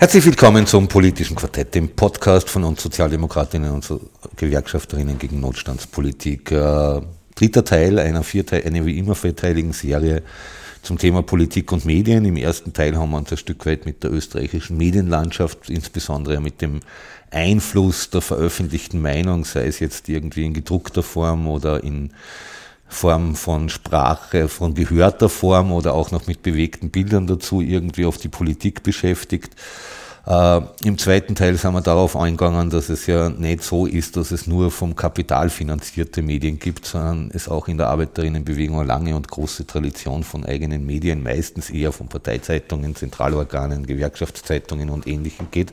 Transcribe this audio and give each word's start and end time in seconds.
Herzlich 0.00 0.24
willkommen 0.26 0.64
zum 0.64 0.86
politischen 0.86 1.34
Quartett, 1.34 1.74
dem 1.74 1.88
Podcast 1.88 2.48
von 2.48 2.62
uns 2.62 2.80
Sozialdemokratinnen 2.84 3.72
und 3.72 3.92
Gewerkschafterinnen 4.36 5.18
gegen 5.18 5.40
Notstandspolitik. 5.40 6.52
Äh, 6.52 7.00
dritter 7.34 7.64
Teil 7.64 7.98
einer, 7.98 8.22
vierteil, 8.22 8.64
einer 8.64 8.86
wie 8.86 8.96
immer 8.96 9.16
vierteiligen 9.16 9.72
Serie 9.72 10.22
zum 10.82 10.98
Thema 10.98 11.22
Politik 11.22 11.72
und 11.72 11.84
Medien. 11.84 12.24
Im 12.26 12.36
ersten 12.36 12.72
Teil 12.72 12.96
haben 12.96 13.10
wir 13.10 13.16
uns 13.16 13.32
ein 13.32 13.38
Stück 13.38 13.66
weit 13.66 13.86
mit 13.86 14.04
der 14.04 14.12
österreichischen 14.12 14.76
Medienlandschaft, 14.76 15.68
insbesondere 15.68 16.40
mit 16.40 16.62
dem 16.62 16.78
Einfluss 17.32 18.08
der 18.08 18.20
veröffentlichten 18.20 19.02
Meinung, 19.02 19.44
sei 19.44 19.66
es 19.66 19.80
jetzt 19.80 20.08
irgendwie 20.08 20.44
in 20.44 20.54
gedruckter 20.54 21.02
Form 21.02 21.48
oder 21.48 21.82
in 21.82 22.12
Form 22.88 23.36
von 23.36 23.68
Sprache, 23.68 24.48
von 24.48 24.74
gehörter 24.74 25.28
Form 25.28 25.72
oder 25.72 25.94
auch 25.94 26.10
noch 26.10 26.26
mit 26.26 26.42
bewegten 26.42 26.90
Bildern 26.90 27.26
dazu 27.26 27.60
irgendwie 27.60 28.06
auf 28.06 28.18
die 28.18 28.28
Politik 28.28 28.82
beschäftigt. 28.82 29.54
Äh, 30.28 30.60
Im 30.84 30.98
zweiten 30.98 31.34
Teil 31.34 31.56
sind 31.56 31.72
wir 31.72 31.80
darauf 31.80 32.14
eingegangen, 32.14 32.68
dass 32.68 32.90
es 32.90 33.06
ja 33.06 33.30
nicht 33.30 33.62
so 33.62 33.86
ist, 33.86 34.16
dass 34.18 34.30
es 34.30 34.46
nur 34.46 34.70
vom 34.70 34.94
Kapital 34.94 35.48
finanzierte 35.48 36.20
Medien 36.20 36.58
gibt, 36.58 36.84
sondern 36.84 37.30
es 37.32 37.48
auch 37.48 37.66
in 37.66 37.78
der 37.78 37.88
Arbeiterinnenbewegung 37.88 38.78
eine 38.78 38.88
lange 38.88 39.16
und 39.16 39.28
große 39.28 39.66
Tradition 39.66 40.24
von 40.24 40.44
eigenen 40.44 40.84
Medien, 40.84 41.22
meistens 41.22 41.70
eher 41.70 41.92
von 41.92 42.08
Parteizeitungen, 42.08 42.94
Zentralorganen, 42.94 43.86
Gewerkschaftszeitungen 43.86 44.90
und 44.90 45.06
Ähnlichem 45.06 45.48
geht. 45.50 45.72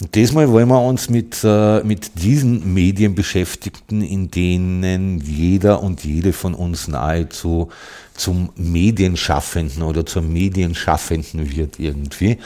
Und 0.00 0.14
diesmal 0.14 0.48
wollen 0.50 0.68
wir 0.68 0.80
uns 0.80 1.10
mit, 1.10 1.42
äh, 1.42 1.82
mit 1.82 2.22
diesen 2.22 2.72
Medien 2.72 3.16
beschäftigen, 3.16 4.00
in 4.02 4.30
denen 4.30 5.20
jeder 5.20 5.82
und 5.82 6.04
jede 6.04 6.32
von 6.32 6.54
uns 6.54 6.86
nahezu 6.86 7.68
zum 8.14 8.50
Medienschaffenden 8.54 9.82
oder 9.82 10.06
zur 10.06 10.22
Medienschaffenden 10.22 11.50
wird 11.50 11.80
irgendwie. 11.80 12.38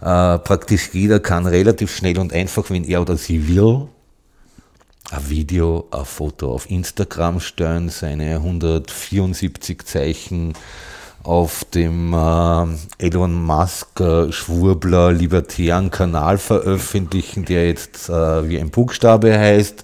Äh, 0.00 0.38
praktisch 0.38 0.90
jeder 0.94 1.20
kann 1.20 1.46
relativ 1.46 1.94
schnell 1.94 2.18
und 2.18 2.32
einfach, 2.32 2.70
wenn 2.70 2.84
er 2.84 3.02
oder 3.02 3.18
sie 3.18 3.48
will, 3.48 3.88
ein 5.10 5.28
Video, 5.28 5.86
ein 5.90 6.06
Foto 6.06 6.52
auf 6.52 6.70
Instagram 6.70 7.40
stellen, 7.40 7.90
seine 7.90 8.36
174 8.36 9.84
Zeichen 9.84 10.54
auf 11.24 11.64
dem 11.64 12.12
äh, 12.12 12.66
Elon 12.98 13.42
Musk 13.42 13.98
äh, 14.00 14.30
Schwurbler 14.30 15.10
libertären 15.10 15.90
Kanal 15.90 16.38
veröffentlichen, 16.38 17.46
der 17.46 17.66
jetzt 17.66 18.08
äh, 18.08 18.48
wie 18.48 18.60
ein 18.60 18.70
Buchstabe 18.70 19.36
heißt, 19.36 19.82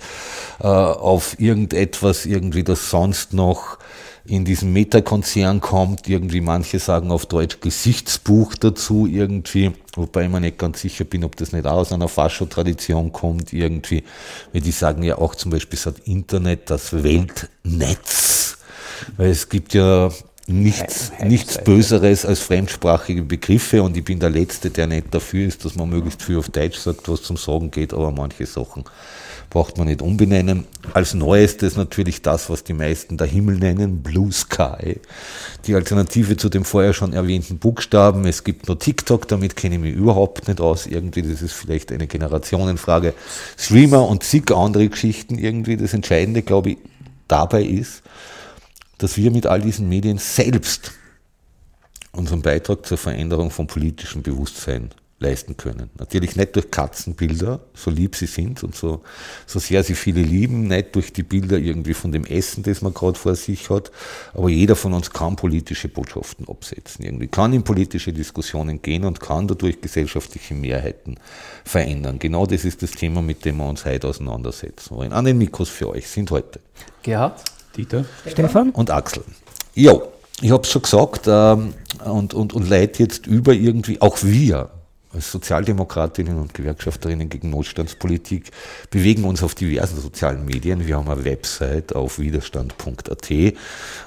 äh, 0.61 0.67
auf 0.67 1.41
irgendetwas 1.41 2.27
irgendwie, 2.27 2.63
das 2.63 2.91
sonst 2.91 3.33
noch 3.33 3.79
in 4.27 4.45
diesem 4.45 4.75
Meta-Konzern 4.75 5.61
kommt, 5.61 6.09
irgendwie 6.09 6.43
manche 6.43 6.79
sagen 6.79 7.11
auf 7.11 7.25
Deutsch 7.25 7.61
Gesichtsbuch 7.61 8.55
dazu 8.55 9.07
irgendwie, 9.07 9.73
wobei 9.97 10.25
ich 10.25 10.31
mir 10.31 10.41
nicht 10.41 10.59
ganz 10.59 10.83
sicher 10.83 11.05
bin, 11.05 11.25
ob 11.25 11.37
das 11.37 11.53
nicht 11.53 11.67
auch 11.67 11.79
aus 11.79 11.93
einer 11.93 12.09
Fascho-Tradition 12.09 13.13
kommt 13.13 13.55
irgendwie, 13.55 14.05
weil 14.53 14.61
die 14.61 14.73
sagen 14.73 15.03
ja 15.03 15.17
auch 15.17 15.35
zum 15.35 15.51
Beispiel, 15.51 15.79
hat 15.81 16.01
Internet, 16.01 16.69
das 16.69 17.03
Weltnetz, 17.03 18.59
weil 19.17 19.31
es 19.31 19.49
gibt 19.49 19.73
ja 19.73 20.11
nichts, 20.53 21.13
nichts 21.25 21.59
Böseres 21.59 22.25
als 22.25 22.41
fremdsprachige 22.41 23.23
Begriffe 23.23 23.83
und 23.83 23.97
ich 23.97 24.05
bin 24.05 24.19
der 24.19 24.31
Letzte, 24.31 24.71
der 24.71 24.87
nicht 24.87 25.15
dafür 25.15 25.47
ist, 25.47 25.65
dass 25.65 25.77
man 25.77 25.89
möglichst 25.89 26.23
viel 26.23 26.39
auf 26.39 26.49
Deutsch 26.49 26.79
sagt, 26.79 27.09
was 27.09 27.23
zum 27.23 27.37
Sagen 27.37 27.71
geht, 27.71 27.93
aber 27.93 28.11
manche 28.11 28.47
Sachen 28.47 28.85
braucht 29.51 29.77
man 29.77 29.89
nicht 29.89 30.01
umbenennen. 30.01 30.65
Als 30.95 31.13
neuestes 31.13 31.77
natürlich 31.77 32.23
das, 32.23 32.49
was 32.49 32.65
die 32.65 32.73
meisten 32.73 33.19
der 33.19 33.27
Himmel 33.27 33.57
nennen, 33.59 34.03
Blue 34.03 34.33
Sky. 34.33 35.01
Die 35.67 35.75
Alternative 35.75 36.37
zu 36.37 36.49
dem 36.49 36.65
vorher 36.65 36.93
schon 36.93 37.13
erwähnten 37.13 37.59
Buchstaben. 37.59 38.25
Es 38.27 38.45
gibt 38.45 38.69
nur 38.69 38.79
TikTok, 38.79 39.27
damit 39.27 39.57
kenne 39.57 39.75
ich 39.75 39.81
mich 39.81 39.95
überhaupt 39.95 40.47
nicht 40.47 40.61
aus. 40.61 40.87
Irgendwie, 40.87 41.23
das 41.23 41.43
ist 41.43 41.53
vielleicht 41.53 41.91
eine 41.91 42.07
Generationenfrage. 42.07 43.13
Streamer 43.59 44.07
und 44.09 44.23
zig 44.23 44.51
andere 44.53 44.89
Geschichten 44.89 45.37
irgendwie. 45.37 45.77
Das 45.77 45.93
Entscheidende, 45.93 46.43
glaube 46.43 46.71
ich, 46.71 46.79
dabei 47.27 47.65
ist, 47.65 48.03
dass 49.03 49.17
wir 49.17 49.31
mit 49.31 49.47
all 49.47 49.61
diesen 49.61 49.89
Medien 49.89 50.19
selbst 50.19 50.93
unseren 52.13 52.43
Beitrag 52.43 52.87
zur 52.87 52.99
Veränderung 52.99 53.51
von 53.51 53.67
politischem 53.67 54.23
Bewusstsein 54.23 54.91
leisten 55.21 55.57
können. 55.57 55.91
Natürlich 55.99 56.35
nicht 56.35 56.57
durch 56.57 56.71
Katzenbilder, 56.71 57.61
so 57.75 57.91
lieb 57.91 58.17
sie 58.17 58.27
sind 58.27 58.65
und 58.65 58.75
so, 58.75 59.03
so 59.47 59.59
sehr 59.59 59.85
sie 59.85 59.95
viele 59.95 60.23
lieben, 60.23 60.67
nicht 60.67 60.95
durch 60.95 61.13
die 61.13 61.23
Bilder 61.23 61.59
irgendwie 61.59 61.93
von 61.93 62.11
dem 62.11 62.25
Essen, 62.25 62.63
das 62.63 62.81
man 62.81 62.95
gerade 62.95 63.19
vor 63.19 63.35
sich 63.37 63.69
hat, 63.69 63.93
aber 64.33 64.49
jeder 64.49 64.77
von 64.77 64.95
uns 64.95 65.11
kann 65.11 65.37
politische 65.37 65.89
Botschaften 65.89 66.49
absetzen, 66.49 67.05
irgendwie 67.05 67.29
kann 67.29 67.53
in 67.53 67.63
politische 67.63 68.15
Diskussionen 68.15 68.81
gehen 68.81 69.05
und 69.05 69.21
kann 69.21 69.47
dadurch 69.47 69.83
gesellschaftliche 69.83 70.55
Mehrheiten 70.55 71.17
verändern. 71.65 72.19
Genau 72.19 72.47
das 72.47 72.65
ist 72.65 72.83
das 72.83 72.93
Thema, 72.93 73.21
mit 73.21 73.45
dem 73.45 73.59
wir 73.59 73.69
uns 73.69 73.85
heute 73.85 74.09
auseinandersetzen 74.09 74.97
wollen. 74.97 75.13
An 75.13 75.27
den 75.27 75.37
Mikros 75.37 75.69
für 75.69 75.91
euch 75.91 76.09
sind 76.09 76.31
heute 76.31 76.61
Gerhard, 77.03 77.45
Dieter, 77.77 78.05
Stefan 78.27 78.71
und 78.71 78.91
Axel. 78.91 79.25
Jo, 79.75 80.03
ich 80.41 80.51
habe 80.51 80.63
es 80.63 80.71
schon 80.71 80.83
gesagt 80.83 81.27
ähm, 81.27 81.75
und, 82.05 82.35
und, 82.35 82.53
und 82.53 82.69
leite 82.69 83.03
jetzt 83.03 83.27
über 83.27 83.53
irgendwie, 83.53 84.01
auch 84.01 84.19
wir 84.23 84.71
als 85.13 85.33
Sozialdemokratinnen 85.33 86.39
und 86.39 86.55
Gewerkschafterinnen 86.55 87.29
gegen 87.29 87.51
Notstandspolitik 87.51 88.51
bewegen 88.91 89.25
uns 89.25 89.43
auf 89.43 89.55
diversen 89.55 90.01
sozialen 90.01 90.45
Medien. 90.45 90.87
Wir 90.87 90.97
haben 90.97 91.09
eine 91.09 91.25
Website 91.25 91.95
auf 91.95 92.19
widerstand.at 92.21 93.31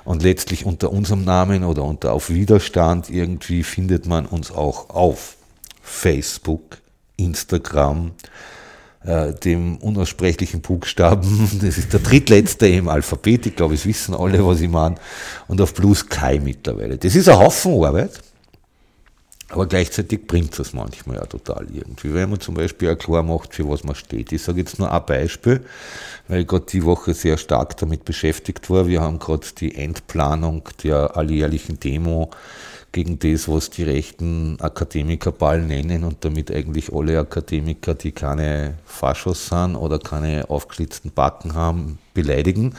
und 0.05 0.23
letztlich 0.23 0.65
unter 0.65 0.91
unserem 0.91 1.25
Namen 1.25 1.65
oder 1.65 1.83
unter 1.83 2.13
auf 2.13 2.29
Widerstand 2.29 3.09
irgendwie 3.09 3.63
findet 3.63 4.05
man 4.05 4.25
uns 4.25 4.51
auch 4.51 4.89
auf 4.91 5.35
Facebook, 5.81 6.77
Instagram, 7.17 8.11
äh, 9.05 9.33
dem 9.33 9.77
unaussprechlichen 9.77 10.61
Buchstaben, 10.61 11.49
das 11.61 11.77
ist 11.77 11.93
der 11.93 11.99
drittletzte 11.99 12.67
im 12.67 12.87
Alphabet, 12.87 13.45
ich 13.45 13.55
glaube, 13.55 13.73
es 13.75 13.85
wissen 13.85 14.15
alle, 14.15 14.45
was 14.45 14.61
ich 14.61 14.69
meine, 14.69 14.95
und 15.47 15.61
auf 15.61 15.73
Blue 15.73 15.95
Sky 15.95 16.39
mittlerweile. 16.41 16.97
Das 16.97 17.15
ist 17.15 17.29
ein 17.29 17.37
Haufen 17.37 17.83
Arbeit, 17.83 18.11
aber 19.53 19.67
gleichzeitig 19.67 20.25
bringt 20.25 20.57
es 20.57 20.73
manchmal 20.73 21.17
ja 21.17 21.25
total 21.25 21.67
irgendwie. 21.71 22.11
Wenn 22.13 22.29
man 22.29 22.39
zum 22.39 22.55
Beispiel 22.55 22.89
auch 22.89 22.97
klar 22.97 23.21
macht, 23.21 23.53
für 23.53 23.69
was 23.69 23.83
man 23.83 23.93
steht. 23.93 24.31
Ich 24.31 24.41
sage 24.41 24.59
jetzt 24.59 24.79
nur 24.79 24.91
ein 24.91 25.05
Beispiel, 25.05 25.63
weil 26.27 26.41
ich 26.41 26.47
gerade 26.47 26.65
die 26.65 26.83
Woche 26.83 27.13
sehr 27.13 27.37
stark 27.37 27.77
damit 27.77 28.03
beschäftigt 28.03 28.69
war. 28.71 28.87
Wir 28.87 29.01
haben 29.01 29.19
gerade 29.19 29.45
die 29.59 29.75
Endplanung 29.75 30.67
der 30.83 31.15
alljährlichen 31.15 31.79
Demo 31.79 32.31
gegen 32.93 33.17
das, 33.17 33.49
was 33.49 33.71
die 33.71 33.83
rechten 33.83 34.57
Akademikerball 34.61 35.61
nennen 35.63 36.03
und 36.03 36.23
damit 36.23 36.51
eigentlich 36.51 36.93
alle 36.93 37.19
Akademiker, 37.19 37.95
die 37.95 38.11
keine 38.11 38.75
Faschos 38.85 39.47
sind 39.47 39.75
oder 39.75 39.97
keine 39.97 40.49
aufgeschlitzten 40.49 41.11
Backen 41.11 41.55
haben, 41.55 41.97
beleidigen. 42.13 42.75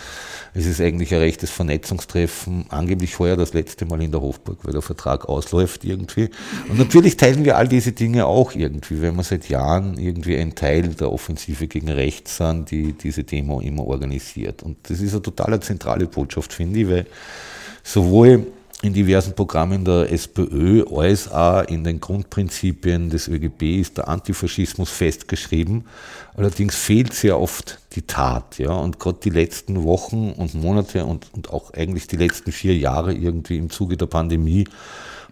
Es 0.54 0.66
ist 0.66 0.80
eigentlich 0.80 1.12
ein 1.12 1.18
rechtes 1.18 1.50
Vernetzungstreffen, 1.50 2.66
angeblich 2.68 3.18
heuer 3.18 3.36
das 3.36 3.54
letzte 3.54 3.86
Mal 3.86 4.02
in 4.02 4.12
der 4.12 4.20
Hofburg, 4.20 4.58
weil 4.62 4.72
der 4.72 4.82
Vertrag 4.82 5.28
ausläuft 5.28 5.84
irgendwie. 5.84 6.30
Und 6.68 6.78
natürlich 6.78 7.16
teilen 7.16 7.44
wir 7.44 7.56
all 7.56 7.66
diese 7.66 7.90
Dinge 7.90 8.26
auch 8.26 8.54
irgendwie, 8.54 9.02
wenn 9.02 9.16
wir 9.16 9.24
seit 9.24 9.48
Jahren 9.48 9.98
irgendwie 9.98 10.36
ein 10.36 10.54
Teil 10.54 10.88
der 10.90 11.10
Offensive 11.10 11.66
gegen 11.66 11.90
rechts 11.90 12.36
sind, 12.36 12.70
die 12.70 12.92
diese 12.92 13.24
Demo 13.24 13.60
immer 13.60 13.84
organisiert. 13.84 14.62
Und 14.62 14.76
das 14.84 15.00
ist 15.00 15.12
eine 15.12 15.22
total 15.22 15.58
zentrale 15.58 16.06
Botschaft, 16.06 16.52
finde 16.52 16.78
ich, 16.78 16.88
weil 16.88 17.06
sowohl 17.82 18.46
in 18.84 18.92
diversen 18.92 19.34
Programmen 19.34 19.84
der 19.84 20.12
SPÖ 20.12 20.84
auch 20.84 21.64
in 21.68 21.84
den 21.84 22.00
Grundprinzipien 22.00 23.08
des 23.08 23.28
ÖGB 23.28 23.80
ist 23.80 23.96
der 23.96 24.08
Antifaschismus 24.08 24.90
festgeschrieben. 24.90 25.86
Allerdings 26.36 26.76
fehlt 26.76 27.14
sehr 27.14 27.40
oft 27.40 27.78
die 27.92 28.02
Tat. 28.02 28.58
Ja? 28.58 28.72
Und 28.72 29.00
gerade 29.00 29.18
die 29.22 29.30
letzten 29.30 29.84
Wochen 29.84 30.32
und 30.32 30.54
Monate 30.54 31.04
und, 31.06 31.32
und 31.32 31.50
auch 31.50 31.72
eigentlich 31.72 32.06
die 32.06 32.16
letzten 32.16 32.52
vier 32.52 32.76
Jahre 32.76 33.14
irgendwie 33.14 33.56
im 33.56 33.70
Zuge 33.70 33.96
der 33.96 34.06
Pandemie 34.06 34.68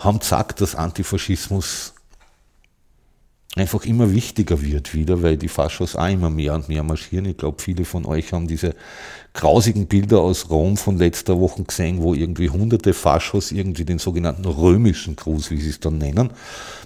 haben 0.00 0.18
gesagt, 0.18 0.60
dass 0.60 0.74
Antifaschismus 0.74 1.91
einfach 3.54 3.84
immer 3.84 4.12
wichtiger 4.12 4.62
wird 4.62 4.94
wieder, 4.94 5.22
weil 5.22 5.36
die 5.36 5.48
Faschos 5.48 5.94
auch 5.94 6.08
immer 6.08 6.30
mehr 6.30 6.54
und 6.54 6.68
mehr 6.68 6.82
marschieren. 6.82 7.26
Ich 7.26 7.36
glaube, 7.36 7.60
viele 7.60 7.84
von 7.84 8.06
euch 8.06 8.32
haben 8.32 8.46
diese 8.46 8.74
grausigen 9.34 9.86
Bilder 9.86 10.20
aus 10.20 10.48
Rom 10.48 10.76
von 10.76 10.96
letzter 10.96 11.38
Woche 11.38 11.62
gesehen, 11.64 12.02
wo 12.02 12.14
irgendwie 12.14 12.48
hunderte 12.48 12.94
Faschos 12.94 13.52
irgendwie 13.52 13.84
den 13.84 13.98
sogenannten 13.98 14.46
römischen 14.46 15.16
Gruß, 15.16 15.50
wie 15.50 15.60
sie 15.60 15.70
es 15.70 15.80
dann 15.80 15.98
nennen. 15.98 16.30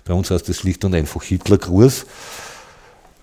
Bei 0.04 0.14
uns 0.14 0.30
heißt 0.30 0.48
es 0.48 0.58
schlicht 0.58 0.84
und 0.84 0.94
einfach 0.94 1.22
Hitlergruß. 1.22 2.06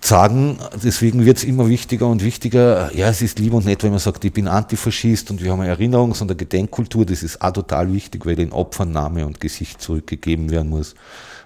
sagen, 0.00 0.58
deswegen 0.82 1.24
wird 1.24 1.38
es 1.38 1.44
immer 1.44 1.68
wichtiger 1.68 2.06
und 2.06 2.22
wichtiger. 2.22 2.94
Ja, 2.94 3.08
es 3.08 3.22
ist 3.22 3.38
lieb 3.38 3.54
und 3.54 3.64
nett, 3.64 3.82
wenn 3.82 3.90
man 3.90 3.98
sagt, 3.98 4.24
ich 4.24 4.32
bin 4.32 4.48
Antifaschist 4.48 5.30
und 5.30 5.42
wir 5.42 5.50
haben 5.50 5.60
eine 5.60 5.74
Erinnerungs- 5.74 6.20
und 6.20 6.30
eine 6.30 6.36
Gedenkkultur. 6.36 7.06
Das 7.06 7.22
ist 7.22 7.40
auch 7.40 7.52
total 7.52 7.92
wichtig, 7.92 8.26
weil 8.26 8.36
den 8.36 8.52
Opfern 8.52 8.92
Name 8.92 9.26
und 9.26 9.40
Gesicht 9.40 9.80
zurückgegeben 9.80 10.50
werden 10.50 10.68
muss. 10.68 10.94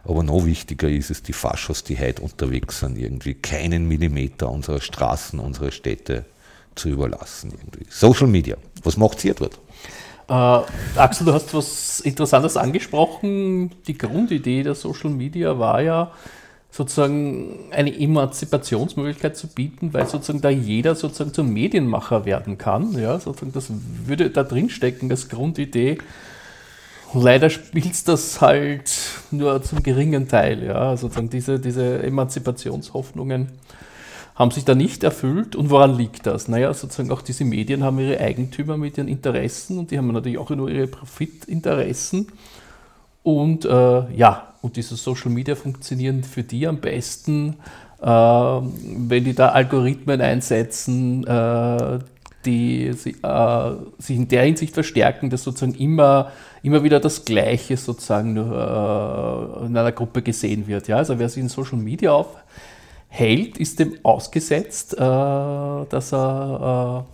Aber 0.09 0.23
noch 0.23 0.47
wichtiger 0.47 0.89
ist 0.89 1.11
es, 1.11 1.23
die 1.23 1.35
Faschos, 1.35 1.85
die 1.85 1.99
heute 1.99 2.23
unterwegs 2.23 2.81
sind, 2.81 2.97
irgendwie 2.97 3.35
keinen 3.35 3.87
Millimeter 3.87 4.51
unserer 4.51 4.81
Straßen, 4.81 5.39
unserer 5.39 5.71
Städte 5.71 6.25
zu 6.75 6.89
überlassen. 6.89 7.53
Irgendwie. 7.53 7.87
Social 7.91 8.27
Media, 8.27 8.57
was 8.83 8.97
macht 8.97 9.23
ihr 9.25 9.35
dort? 9.35 9.61
Äh, 10.29 10.99
Axel, 10.99 11.27
du 11.27 11.35
hast 11.35 11.53
was 11.53 12.01
Interessantes 12.01 12.57
angesprochen. 12.57 13.71
Die 13.87 13.99
Grundidee 13.99 14.63
der 14.63 14.75
Social 14.75 15.11
Media 15.11 15.59
war 15.59 15.83
ja, 15.83 16.11
sozusagen 16.71 17.71
eine 17.71 17.99
Emanzipationsmöglichkeit 17.99 19.37
zu 19.37 19.49
bieten, 19.49 19.93
weil 19.93 20.07
sozusagen 20.07 20.41
da 20.41 20.51
jeder 20.51 20.95
sozusagen 20.95 21.35
zum 21.35 21.53
Medienmacher 21.53 22.25
werden 22.25 22.57
kann. 22.57 22.99
Ja, 22.99 23.19
sozusagen 23.21 23.53
das 23.53 23.71
würde 24.07 24.31
da 24.31 24.43
drin 24.43 24.71
stecken 24.71 25.11
als 25.11 25.29
Grundidee. 25.29 25.99
Leider 27.15 27.49
spielt 27.49 28.07
das 28.07 28.41
halt 28.41 28.91
nur 29.31 29.63
zum 29.63 29.83
geringen 29.83 30.29
Teil. 30.29 30.63
Ja, 30.65 30.97
sozusagen 30.97 31.31
diese, 31.31 31.59
diese 31.59 32.03
Emanzipationshoffnungen 32.03 33.49
haben 34.35 34.51
sich 34.53 34.65
da 34.65 34.75
nicht 34.75 35.03
erfüllt. 35.03 35.57
Und 35.57 35.71
woran 35.71 35.97
liegt 35.97 36.27
das? 36.27 36.49
Naja, 36.49 36.73
sozusagen 36.73 37.11
auch 37.11 37.23
diese 37.23 37.45
Medien 37.45 37.83
haben 37.83 37.99
ihre 37.99 38.21
Eigentümer 38.21 38.77
mit 38.77 38.97
ihren 38.99 39.09
Interessen 39.09 39.79
und 39.79 39.91
die 39.91 39.99
haben 39.99 40.09
natürlich 40.13 40.39
auch 40.39 40.51
nur 40.51 40.69
ihre 40.69 40.87
Profitinteressen. 40.87 42.29
Und 43.23 43.65
äh, 43.65 44.13
ja, 44.15 44.55
und 44.63 44.77
diese 44.77 44.97
Social 44.97 45.31
Media 45.31 45.55
funktionieren 45.55 46.23
für 46.23 46.43
die 46.43 46.67
am 46.67 46.79
besten, 46.79 47.57
äh, 48.01 48.07
wenn 48.07 49.25
die 49.25 49.35
da 49.35 49.49
Algorithmen 49.49 50.21
einsetzen, 50.21 51.27
äh, 51.27 51.99
die 52.45 52.87
äh, 52.87 52.95
sich 53.99 54.17
in 54.17 54.29
der 54.29 54.45
Hinsicht 54.45 54.75
verstärken, 54.75 55.31
dass 55.31 55.45
sozusagen 55.45 55.75
immer, 55.75 56.33
immer 56.63 56.83
wieder 56.83 57.01
das 57.01 57.25
Gleiche 57.25 57.77
sozusagen 57.77 58.37
äh, 58.37 59.67
in 59.67 59.77
einer 59.77 59.93
Gruppe 59.93 60.23
gesehen 60.23 60.67
wird. 60.67 60.89
Ja? 60.89 60.97
Also 60.97 61.19
wer 61.19 61.29
sich 61.29 61.43
in 61.43 61.49
Social 61.49 61.79
Media 61.79 62.13
aufhält, 62.13 63.59
ist 63.59 63.79
dem 63.81 63.99
ausgesetzt, 64.03 64.95
äh, 64.95 64.99
dass 64.99 66.13
er 66.13 67.07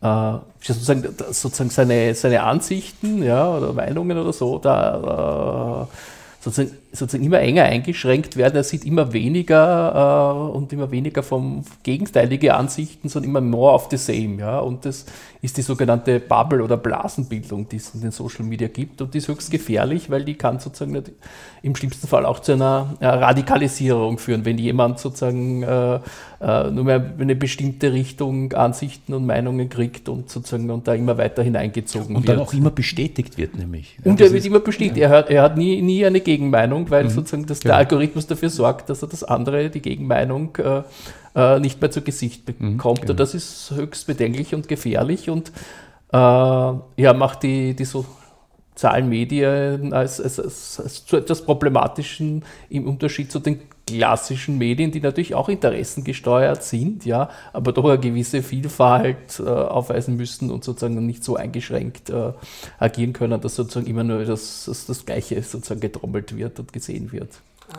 äh, 0.00 0.38
sozusagen, 0.60 1.02
sozusagen 1.30 1.70
seine, 1.70 2.14
seine 2.14 2.42
Ansichten 2.42 3.22
ja, 3.22 3.56
oder 3.56 3.72
Meinungen 3.72 4.18
oder 4.18 4.32
so 4.32 4.58
da 4.58 5.88
äh, 5.90 6.44
sozusagen, 6.44 6.76
sozusagen 6.94 7.24
immer 7.24 7.40
enger 7.40 7.64
eingeschränkt 7.64 8.36
werden. 8.36 8.56
Er 8.56 8.64
sieht 8.64 8.84
immer 8.84 9.12
weniger 9.12 10.50
äh, 10.52 10.56
und 10.56 10.72
immer 10.72 10.90
weniger 10.90 11.22
vom 11.22 11.64
gegenteilige 11.82 12.54
Ansichten, 12.54 13.08
sondern 13.08 13.30
immer 13.30 13.40
more 13.40 13.72
of 13.72 13.88
the 13.90 13.96
same. 13.96 14.36
Ja? 14.38 14.60
Und 14.60 14.84
das 14.84 15.06
ist 15.42 15.56
die 15.56 15.62
sogenannte 15.62 16.20
Bubble- 16.20 16.62
oder 16.62 16.76
Blasenbildung, 16.76 17.68
die 17.68 17.76
es 17.76 17.94
in 17.94 18.00
den 18.00 18.12
Social 18.12 18.44
Media 18.44 18.68
gibt. 18.68 19.02
Und 19.02 19.12
die 19.12 19.18
ist 19.18 19.28
höchst 19.28 19.50
gefährlich, 19.50 20.08
weil 20.08 20.24
die 20.24 20.34
kann 20.34 20.60
sozusagen 20.60 21.02
im 21.62 21.76
schlimmsten 21.76 22.06
Fall 22.06 22.24
auch 22.24 22.40
zu 22.40 22.52
einer 22.52 22.94
äh, 23.00 23.06
Radikalisierung 23.06 24.18
führen, 24.18 24.44
wenn 24.44 24.58
jemand 24.58 25.00
sozusagen 25.00 25.62
äh, 25.62 26.00
äh, 26.40 26.70
nur 26.70 26.84
mehr 26.84 27.14
eine 27.18 27.34
bestimmte 27.34 27.92
Richtung 27.92 28.52
Ansichten 28.52 29.14
und 29.14 29.26
Meinungen 29.26 29.68
kriegt 29.68 30.08
und 30.08 30.30
sozusagen 30.30 30.70
und 30.70 30.86
da 30.86 30.94
immer 30.94 31.16
weiter 31.16 31.42
hineingezogen 31.42 32.16
und 32.16 32.22
wird. 32.22 32.36
Und 32.36 32.40
dann 32.40 32.46
auch 32.46 32.52
immer 32.54 32.70
bestätigt 32.70 33.38
wird, 33.38 33.56
nämlich. 33.56 33.96
Und 34.04 34.20
er 34.20 34.32
wird 34.32 34.44
immer 34.44 34.60
bestätigt. 34.60 34.98
Ja. 34.98 35.08
Er, 35.08 35.16
hat, 35.16 35.30
er 35.30 35.42
hat 35.42 35.56
nie, 35.56 35.80
nie 35.80 36.04
eine 36.04 36.20
Gegenmeinung, 36.20 36.83
weil 36.90 37.04
mhm. 37.04 37.10
sozusagen 37.10 37.46
das, 37.46 37.60
genau. 37.60 37.72
der 37.72 37.78
Algorithmus 37.78 38.26
dafür 38.26 38.50
sorgt, 38.50 38.90
dass 38.90 39.02
er 39.02 39.08
das 39.08 39.24
andere, 39.24 39.70
die 39.70 39.80
Gegenmeinung, 39.80 40.56
äh, 40.56 40.82
äh 41.34 41.60
nicht 41.60 41.80
mehr 41.80 41.90
zu 41.90 42.02
Gesicht 42.02 42.44
bekommt. 42.46 42.62
Mhm, 42.62 42.78
genau. 42.78 43.10
Und 43.10 43.20
das 43.20 43.34
ist 43.34 43.72
höchst 43.74 44.06
bedenklich 44.06 44.54
und 44.54 44.68
gefährlich 44.68 45.30
und 45.30 45.50
äh, 46.12 46.16
ja, 46.16 47.12
macht 47.14 47.42
die, 47.42 47.74
die 47.74 47.84
so 47.84 48.04
sozialen 48.74 49.08
Medien 49.08 49.92
als, 49.92 50.20
als, 50.20 50.40
als, 50.40 50.80
als, 50.80 51.06
zu 51.06 51.16
etwas 51.16 51.42
Problematischen 51.42 52.44
im 52.68 52.88
Unterschied 52.88 53.30
zu 53.30 53.38
den 53.38 53.60
klassischen 53.86 54.58
Medien, 54.58 54.90
die 54.90 55.00
natürlich 55.00 55.34
auch 55.34 55.48
interessengesteuert 55.48 56.62
sind, 56.62 57.04
ja, 57.04 57.28
aber 57.52 57.72
doch 57.72 57.84
eine 57.84 57.98
gewisse 57.98 58.42
Vielfalt 58.42 59.40
äh, 59.40 59.48
aufweisen 59.48 60.16
müssen 60.16 60.50
und 60.50 60.64
sozusagen 60.64 61.04
nicht 61.04 61.22
so 61.24 61.36
eingeschränkt 61.36 62.10
äh, 62.10 62.32
agieren 62.78 63.12
können, 63.12 63.40
dass 63.40 63.56
sozusagen 63.56 63.86
immer 63.86 64.04
nur 64.04 64.24
das, 64.24 64.64
das, 64.66 64.86
das 64.86 65.04
Gleiche 65.04 65.42
sozusagen 65.42 65.80
getrommelt 65.80 66.36
wird 66.36 66.58
und 66.60 66.72
gesehen 66.72 67.12
wird. 67.12 67.28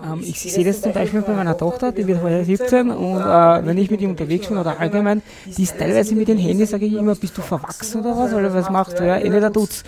Ähm, 0.03 0.21
ich 0.21 0.39
sehe 0.39 0.65
das 0.65 0.81
zum 0.81 0.93
Beispiel 0.93 1.21
bei 1.21 1.33
meiner 1.33 1.57
Tochter, 1.57 1.91
die 1.91 2.05
wird 2.05 2.21
heute 2.21 2.43
17 2.43 2.91
und 2.91 3.21
äh, 3.21 3.65
wenn 3.65 3.77
ich 3.77 3.89
mit 3.89 4.01
ihr 4.01 4.09
unterwegs 4.09 4.47
bin 4.47 4.57
oder 4.57 4.79
allgemein, 4.79 5.21
die 5.45 5.63
ist 5.63 5.77
teilweise 5.77 6.15
mit 6.15 6.27
den 6.27 6.37
Handys, 6.37 6.71
sage 6.71 6.85
ich 6.85 6.93
immer, 6.93 7.15
bist 7.15 7.37
du 7.37 7.41
verwachsen 7.41 8.01
oder 8.01 8.17
was, 8.17 8.33
oder 8.33 8.53
was 8.53 8.69
macht 8.69 8.99
du? 8.99 9.05
Ja, 9.05 9.17
entweder 9.17 9.51
tut's 9.51 9.83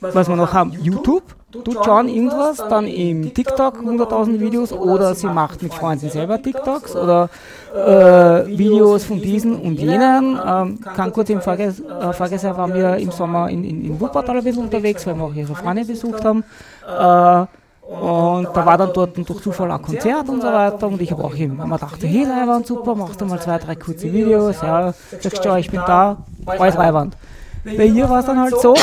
was 0.00 0.28
wir 0.28 0.36
noch 0.36 0.52
haben, 0.52 0.72
YouTube, 0.72 1.22
tut 1.52 1.84
schauen 1.84 2.08
irgendwas, 2.08 2.56
dann 2.56 2.86
im 2.86 3.34
TikTok 3.34 3.78
100.000 3.78 4.40
Videos 4.40 4.72
oder 4.72 5.14
sie 5.14 5.26
macht 5.26 5.62
mit 5.62 5.74
Freunden 5.74 6.08
selber 6.08 6.40
TikToks 6.40 6.96
oder 6.96 7.28
äh, 7.74 8.46
Videos 8.46 9.04
von 9.04 9.20
diesen 9.20 9.56
und 9.56 9.78
jenen. 9.78 10.38
Ähm, 10.44 10.80
kann 10.80 11.12
kurz 11.12 11.30
im 11.30 11.40
Vorges 11.40 11.80
äh, 11.80 12.56
waren 12.56 12.74
wir 12.74 12.96
im 12.96 13.10
Sommer 13.10 13.48
in, 13.50 13.64
in, 13.64 13.84
in 13.84 14.00
Wuppertal 14.00 14.38
ein 14.38 14.44
bisschen 14.44 14.64
unterwegs, 14.64 15.06
weil 15.06 15.16
wir 15.16 15.24
auch 15.24 15.34
ihre 15.34 15.54
Freunde 15.54 15.84
besucht 15.84 16.24
haben. 16.24 16.44
Äh, 16.86 17.46
und 17.90 18.48
da 18.54 18.64
war 18.64 18.78
dann 18.78 18.92
dort 18.94 19.16
durch 19.16 19.42
Zufall 19.42 19.72
ein 19.72 19.82
Konzert 19.82 20.28
und 20.28 20.40
so 20.40 20.46
weiter. 20.46 20.86
Und 20.86 21.02
ich 21.02 21.10
habe 21.10 21.24
auch 21.24 21.34
eben, 21.34 21.56
man 21.56 21.70
dachte, 21.70 22.06
hey, 22.06 22.24
Leihwand, 22.24 22.64
super, 22.64 22.94
machst 22.94 23.20
du 23.20 23.24
mal 23.24 23.40
zwei, 23.40 23.58
drei 23.58 23.74
kurze 23.74 24.12
Videos. 24.12 24.62
Ja, 24.62 24.94
sagst 25.20 25.44
du, 25.44 25.56
ich 25.56 25.68
bin 25.68 25.80
da, 25.84 26.18
alles 26.46 26.76
Leihwand. 26.76 27.16
Bei 27.64 27.84
ihr 27.84 28.08
war 28.08 28.20
es 28.20 28.26
dann 28.26 28.38
halt 28.38 28.60
so, 28.60 28.74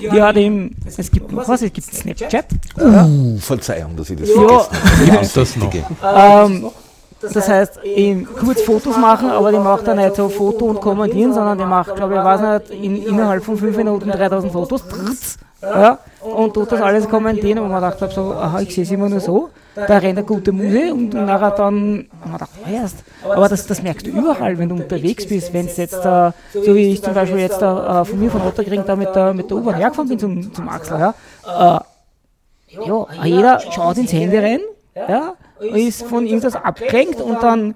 die 0.00 0.22
hat 0.22 0.36
eben, 0.36 0.76
es 0.84 1.10
gibt 1.10 1.30
noch 1.32 1.48
was, 1.48 1.62
es 1.62 1.72
gibt 1.72 1.92
Snapchat. 1.92 2.46
Uh, 2.78 3.38
Verzeihung, 3.38 3.96
dass 3.96 4.10
ich 4.10 4.18
das 4.18 4.30
vergessen 4.30 4.72
habe. 5.02 5.20
Gibt 5.20 5.36
das 5.36 5.56
noch? 5.56 5.74
Ähm, 6.02 6.70
das 7.20 7.48
heißt, 7.48 7.84
eben 7.84 8.26
kurz 8.26 8.60
Fotos 8.62 8.96
machen, 8.96 9.30
aber 9.30 9.50
die 9.50 9.58
macht 9.58 9.86
dann 9.86 9.96
nicht 9.96 10.16
so 10.16 10.28
Foto 10.28 10.66
und 10.66 10.80
kommentieren, 10.80 11.32
sondern 11.32 11.58
die 11.58 11.64
macht, 11.64 11.96
glaube 11.96 12.14
ich, 12.14 12.20
weiß 12.22 12.40
nicht, 12.40 12.82
in, 12.82 13.02
innerhalb 13.02 13.42
von 13.44 13.56
fünf 13.56 13.76
Minuten 13.76 14.10
3000 14.10 14.52
Fotos. 14.52 14.82
Ja, 15.62 15.98
und 16.20 16.52
tut 16.52 16.70
das 16.70 16.80
alles 16.80 17.08
kommentieren 17.08 17.60
und 17.60 17.70
man 17.70 17.80
dachte 17.80 18.08
so, 18.14 18.34
aha, 18.34 18.60
ich 18.60 18.74
sehe 18.74 18.84
es 18.84 18.90
immer 18.90 19.08
nur 19.08 19.20
so 19.20 19.50
da 19.76 19.98
rennt 19.98 20.18
eine 20.18 20.24
gute 20.24 20.52
Muse 20.52 20.92
und 20.94 21.12
nachher 21.12 21.50
dann, 21.50 22.08
haben 22.20 22.30
wir 22.30 22.32
gedacht, 22.32 22.50
erst. 22.70 23.04
Aber 23.22 23.48
das, 23.48 23.66
das 23.66 23.82
merkst 23.82 24.06
du 24.06 24.10
überall, 24.10 24.56
wenn 24.58 24.70
du 24.70 24.74
unterwegs 24.74 25.26
bist, 25.26 25.52
wenn 25.52 25.66
es 25.66 25.76
jetzt, 25.76 26.04
äh, 26.04 26.32
so 26.52 26.74
wie 26.74 26.92
ich 26.92 27.02
zum 27.02 27.12
Beispiel 27.12 27.40
jetzt 27.40 27.60
äh, 27.60 28.04
von 28.04 28.18
mir 28.18 28.30
von 28.30 28.40
Otterkring 28.40 28.84
da 28.86 28.96
mit 28.96 29.14
der, 29.14 29.34
mit 29.34 29.50
der 29.50 29.56
U-Bahn 29.58 29.74
hergefahren 29.74 30.08
bin 30.08 30.18
zum, 30.18 30.54
zum 30.54 30.68
Axel, 30.68 30.98
ja, 30.98 31.14
äh, 31.44 31.80
ja, 32.86 33.06
jeder 33.24 33.60
schaut 33.70 33.98
ins 33.98 34.12
Handy 34.12 34.38
rein, 34.38 34.60
ja, 34.94 35.34
ist 35.60 36.04
von 36.04 36.26
irgendwas 36.26 36.56
abgelenkt 36.56 37.20
und 37.20 37.42
dann 37.42 37.74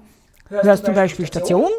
hörst 0.49 0.83
du 0.83 0.87
zum 0.87 0.95
Beispiel 0.95 1.27
Station, 1.27 1.69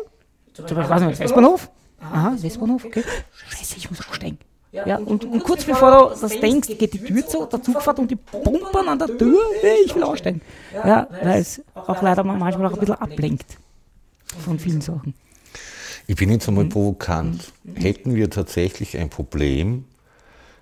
zum 0.54 0.64
Beispiel, 0.64 0.88
weiß 0.88 1.02
nicht, 1.02 1.20
Westbahnhof, 1.20 1.68
aha, 2.00 2.34
Westbahnhof, 2.36 2.84
okay, 2.84 3.02
scheiße, 3.48 3.76
ich 3.76 3.90
muss 3.90 4.00
aussteigen. 4.08 4.38
Ja, 4.72 4.96
und, 4.96 5.24
und 5.26 5.44
kurz 5.44 5.64
bevor 5.64 6.10
du 6.14 6.20
das 6.20 6.40
denkst, 6.40 6.68
geht 6.78 6.94
die 6.94 6.98
Tür 6.98 7.26
zu, 7.26 7.44
der 7.44 7.62
Zug 7.62 7.82
fährt 7.82 7.98
und 7.98 8.10
die 8.10 8.16
pumpern 8.16 8.88
an 8.88 8.98
der 8.98 9.18
Tür, 9.18 9.38
ich 9.84 9.94
will 9.94 10.02
aussteigen. 10.02 10.40
Ja, 10.72 11.06
weil 11.22 11.40
es 11.40 11.60
auch 11.74 12.00
leider 12.00 12.24
manchmal 12.24 12.66
auch 12.66 12.72
ein 12.72 12.80
bisschen 12.80 12.94
ablenkt 12.94 13.58
von 14.38 14.58
vielen 14.58 14.80
Sachen. 14.80 15.12
Ich 16.06 16.16
bin 16.16 16.30
jetzt 16.30 16.48
einmal 16.48 16.64
provokant. 16.64 17.52
Hätten 17.74 18.14
wir 18.14 18.30
tatsächlich 18.30 18.96
ein 18.96 19.10
Problem 19.10 19.84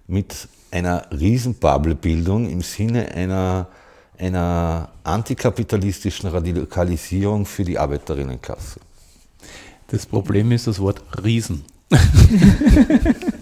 mit 0.09 0.49
einer 0.73 1.07
Riesenbubble-Bildung 1.13 2.51
im 2.51 2.63
Sinne 2.63 3.13
einer, 3.13 3.69
einer 4.19 4.91
antikapitalistischen 5.05 6.29
Radikalisierung 6.29 7.47
für 7.47 7.65
die 7.65 7.79
Arbeiterinnenklasse? 7.79 8.81
Das 9.87 10.05
Problem 10.05 10.51
ist 10.51 10.67
das 10.67 10.81
Wort 10.81 11.01
Riesen. 11.23 11.65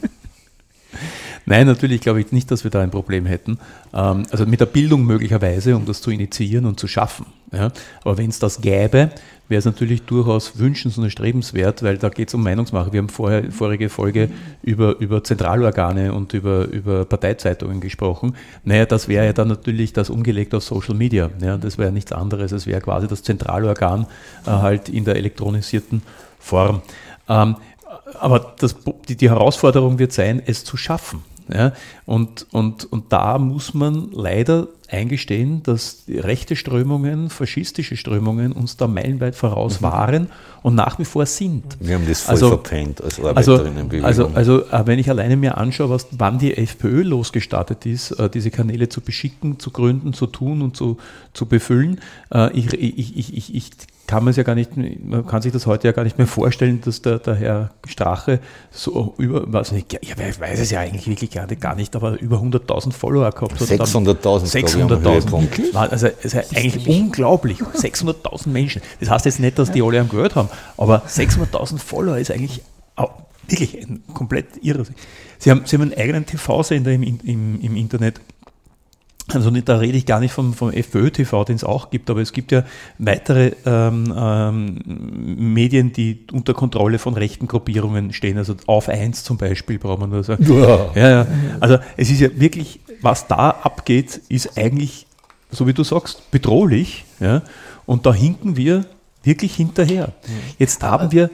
Nein, 1.49 1.67
natürlich 1.67 2.03
glaube 2.03 2.21
ich 2.21 2.31
nicht, 2.31 2.51
dass 2.51 2.63
wir 2.63 2.71
da 2.71 2.83
ein 2.83 2.91
Problem 2.91 3.25
hätten. 3.25 3.59
Ähm, 3.95 4.25
also 4.31 4.45
mit 4.45 4.61
der 4.61 4.67
Bildung 4.67 5.07
möglicherweise, 5.07 5.77
um 5.77 5.87
das 5.87 6.03
zu 6.03 6.11
initiieren 6.11 6.67
und 6.67 6.79
zu 6.79 6.87
schaffen. 6.87 7.25
Ja. 7.53 7.73
Aber 8.03 8.19
wenn 8.19 8.29
es 8.29 8.39
das 8.39 8.61
gäbe, 8.61 9.09
wäre 9.49 9.59
es 9.59 9.65
natürlich 9.65 10.03
durchaus 10.03 10.59
wünschens- 10.59 10.99
und 10.99 11.05
erstrebenswert, 11.05 11.83
weil 11.83 11.97
da 11.97 12.11
geht 12.11 12.29
es 12.29 12.35
um 12.35 12.43
Meinungsmache. 12.43 12.93
Wir 12.93 12.99
haben 12.99 13.09
vorher, 13.09 13.51
vorige 13.51 13.89
Folge 13.89 14.29
über, 14.63 14.99
über 14.99 15.25
Zentralorgane 15.25 16.13
und 16.13 16.35
über, 16.35 16.67
über 16.67 17.07
Parteizeitungen 17.07 17.81
gesprochen. 17.81 18.37
Naja, 18.65 18.85
das 18.85 19.09
wäre 19.09 19.25
ja 19.25 19.33
dann 19.33 19.49
natürlich 19.49 19.95
das 19.95 20.11
umgelegt 20.11 20.55
auf 20.55 20.65
Social 20.65 20.95
Media. 20.95 21.31
Ja. 21.41 21.57
Das 21.57 21.79
wäre 21.79 21.93
nichts 21.93 22.13
anderes. 22.13 22.53
Es 22.53 22.67
wäre 22.67 22.83
quasi 22.83 23.09
das 23.09 23.23
Zentralorgan 23.23 24.07
äh, 24.45 24.51
halt 24.51 24.91
in 24.91 25.07
der 25.07 25.17
elektronisierten 25.17 26.03
Form. 26.39 26.83
Ähm, 27.27 27.57
aber 28.21 28.55
das, 28.59 28.77
die, 29.09 29.17
die 29.17 29.31
Herausforderung 29.31 29.99
wird 29.99 30.13
sein, 30.13 30.43
es 30.45 30.63
zu 30.65 30.77
schaffen. 30.77 31.23
Ja? 31.53 31.73
Und, 32.07 32.47
und, 32.53 32.91
und 32.93 33.13
da 33.13 33.39
muss 33.39 33.75
man 33.75 34.11
leider 34.13 34.69
eingestehen, 34.91 35.63
dass 35.63 36.05
rechte 36.09 36.57
Strömungen, 36.57 37.29
faschistische 37.29 37.97
Strömungen 37.97 38.53
uns 38.53 38.77
da 38.77 38.87
meilenweit 38.87 39.35
voraus 39.35 39.81
mhm. 39.81 39.85
waren 39.85 40.31
und 40.63 40.75
nach 40.75 40.99
wie 40.99 41.05
vor 41.05 41.27
sind. 41.27 41.77
Wir 41.81 41.97
haben 41.97 42.07
das 42.09 42.23
voll 42.23 42.33
also, 42.33 42.49
verpennt 42.49 43.03
als 43.03 43.19
also, 43.21 43.53
Arbeiterinnenbewegung. 43.53 44.07
Also, 44.07 44.31
also, 44.35 44.65
also 44.71 44.87
wenn 44.87 44.99
ich 44.99 45.11
alleine 45.11 45.37
mir 45.37 45.59
anschaue, 45.59 45.91
was, 45.91 46.07
wann 46.13 46.39
die 46.39 46.57
FPÖ 46.57 47.03
losgestartet 47.03 47.85
ist, 47.85 48.13
äh, 48.13 48.31
diese 48.31 48.51
Kanäle 48.51 48.89
zu 48.89 49.01
beschicken, 49.01 49.59
zu 49.59 49.71
gründen, 49.71 50.15
zu 50.15 50.27
tun 50.27 50.63
und 50.63 50.77
zu, 50.77 50.97
zu 51.35 51.47
befüllen, 51.47 52.01
äh, 52.33 52.51
ich, 52.57 52.73
ich, 52.73 53.17
ich, 53.17 53.37
ich, 53.37 53.55
ich 53.55 53.71
kann 54.09 54.25
man 54.25 54.31
es 54.31 54.37
ja 54.37 54.43
gar 54.43 54.55
nicht, 54.55 54.71
man 54.75 55.27
kann 55.27 55.43
sich 55.43 55.53
das 55.53 55.67
heute 55.67 55.87
ja 55.87 55.93
gar 55.93 56.03
nicht 56.03 56.17
mehr 56.17 56.27
vorstellen, 56.27 56.81
dass 56.81 57.03
der, 57.03 57.19
der 57.19 57.35
Herr 57.35 57.71
Strache 57.87 58.41
so 58.71 59.15
über, 59.19 59.45
was 59.53 59.71
nicht, 59.71 59.93
ja, 59.93 59.99
ich 60.01 60.17
weiß 60.17 60.59
es 60.59 60.71
ja 60.71 60.81
eigentlich 60.81 61.07
wirklich 61.07 61.31
gar 61.31 61.47
nicht, 61.47 61.61
gar 61.61 61.77
nicht 61.77 61.95
aber 61.95 62.19
über 62.19 62.39
100.000 62.39 62.93
Follower 62.93 63.31
gehabt 63.31 63.61
hat. 63.61 63.69
600.000 63.69 64.51
600.000. 64.51 65.75
Also 65.75 66.07
es 66.23 66.35
ist 66.35 66.57
eigentlich 66.57 66.89
unglaublich. 66.89 67.59
600.000 67.61 68.49
Menschen. 68.49 68.81
Das 68.99 69.11
heißt 69.11 69.27
jetzt 69.27 69.41
nicht, 69.41 69.59
dass 69.59 69.71
die 69.71 69.83
alle 69.83 70.01
am 70.01 70.09
gehört 70.09 70.37
haben, 70.37 70.49
aber 70.79 71.03
600.000 71.07 71.79
Follower 71.79 72.17
ist 72.17 72.31
eigentlich 72.31 72.63
auch 72.97 73.11
wirklich 73.47 73.87
ein 73.87 74.03
komplett 74.15 74.47
irre. 74.63 74.85
Sie 75.39 75.51
haben, 75.51 75.63
Sie 75.67 75.77
haben 75.77 75.83
einen 75.83 75.95
eigenen 75.95 76.25
TV-Sender 76.25 76.93
im, 76.93 77.03
im, 77.03 77.61
im 77.61 77.77
Internet 77.77 78.23
also 79.33 79.51
da 79.51 79.77
rede 79.77 79.97
ich 79.99 80.07
gar 80.07 80.21
nicht 80.21 80.33
vom, 80.33 80.55
vom 80.55 80.71
FPÖ-TV, 80.71 81.45
den 81.45 81.57
es 81.57 81.65
auch 81.65 81.91
gibt, 81.91 82.09
aber 82.11 82.21
es 82.21 82.33
gibt 82.33 82.53
ja 82.53 82.65
weitere 82.99 83.53
ähm, 83.67 84.15
ähm, 84.17 84.79
Medien, 85.55 85.93
die 85.93 86.25
unter 86.33 86.55
Kontrolle 86.55 86.99
von 86.99 87.15
rechten 87.15 87.47
Gruppierungen 87.47 88.13
stehen. 88.13 88.39
Also 88.39 88.55
auf 88.67 88.89
eins 88.89 89.25
zum 89.25 89.37
Beispiel 89.37 89.79
braucht 89.79 90.01
man 90.01 90.11
nur 90.11 90.25
sagen. 90.25 90.47
Ja. 90.49 90.91
Ja, 90.95 91.09
ja. 91.09 91.27
Also 91.61 91.79
es 91.97 92.11
ist 92.11 92.21
ja 92.21 92.29
wirklich, 92.39 92.81
was 93.03 93.27
da 93.27 93.51
abgeht, 93.51 94.21
ist 94.29 94.57
eigentlich, 94.57 95.07
so 95.51 95.67
wie 95.67 95.75
du 95.75 95.85
sagst, 95.85 96.31
bedrohlich. 96.31 97.05
Ja? 97.21 97.43
Und 97.87 98.07
da 98.07 98.15
hinken 98.15 98.57
wir 98.57 98.85
wirklich 99.29 99.55
hinterher. 99.55 100.13
Jetzt 100.59 100.83
haben 100.83 101.13
wir, 101.13 101.31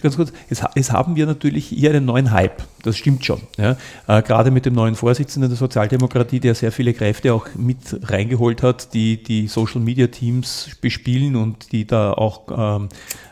ganz 0.00 0.16
kurz, 0.16 0.32
jetzt, 0.48 0.64
jetzt, 0.74 0.92
haben 0.92 1.16
wir 1.16 1.26
natürlich 1.26 1.66
hier 1.66 1.90
einen 1.90 2.04
neuen 2.04 2.30
Hype. 2.30 2.62
Das 2.84 2.96
stimmt 2.96 3.24
schon. 3.24 3.40
Ja. 3.58 3.76
Äh, 4.06 4.22
gerade 4.22 4.50
mit 4.50 4.64
dem 4.64 4.74
neuen 4.74 4.94
Vorsitzenden 4.94 5.50
der 5.50 5.58
Sozialdemokratie, 5.58 6.40
der 6.40 6.54
sehr 6.54 6.72
viele 6.72 6.94
Kräfte 6.94 7.34
auch 7.34 7.48
mit 7.56 7.78
reingeholt 8.04 8.62
hat, 8.62 8.94
die 8.94 9.22
die 9.22 9.48
Social 9.48 9.80
Media 9.80 10.06
Teams 10.06 10.70
bespielen 10.80 11.36
und 11.36 11.72
die 11.72 11.84
da 11.86 12.12
auch 12.12 12.42
ähm, 12.80 12.88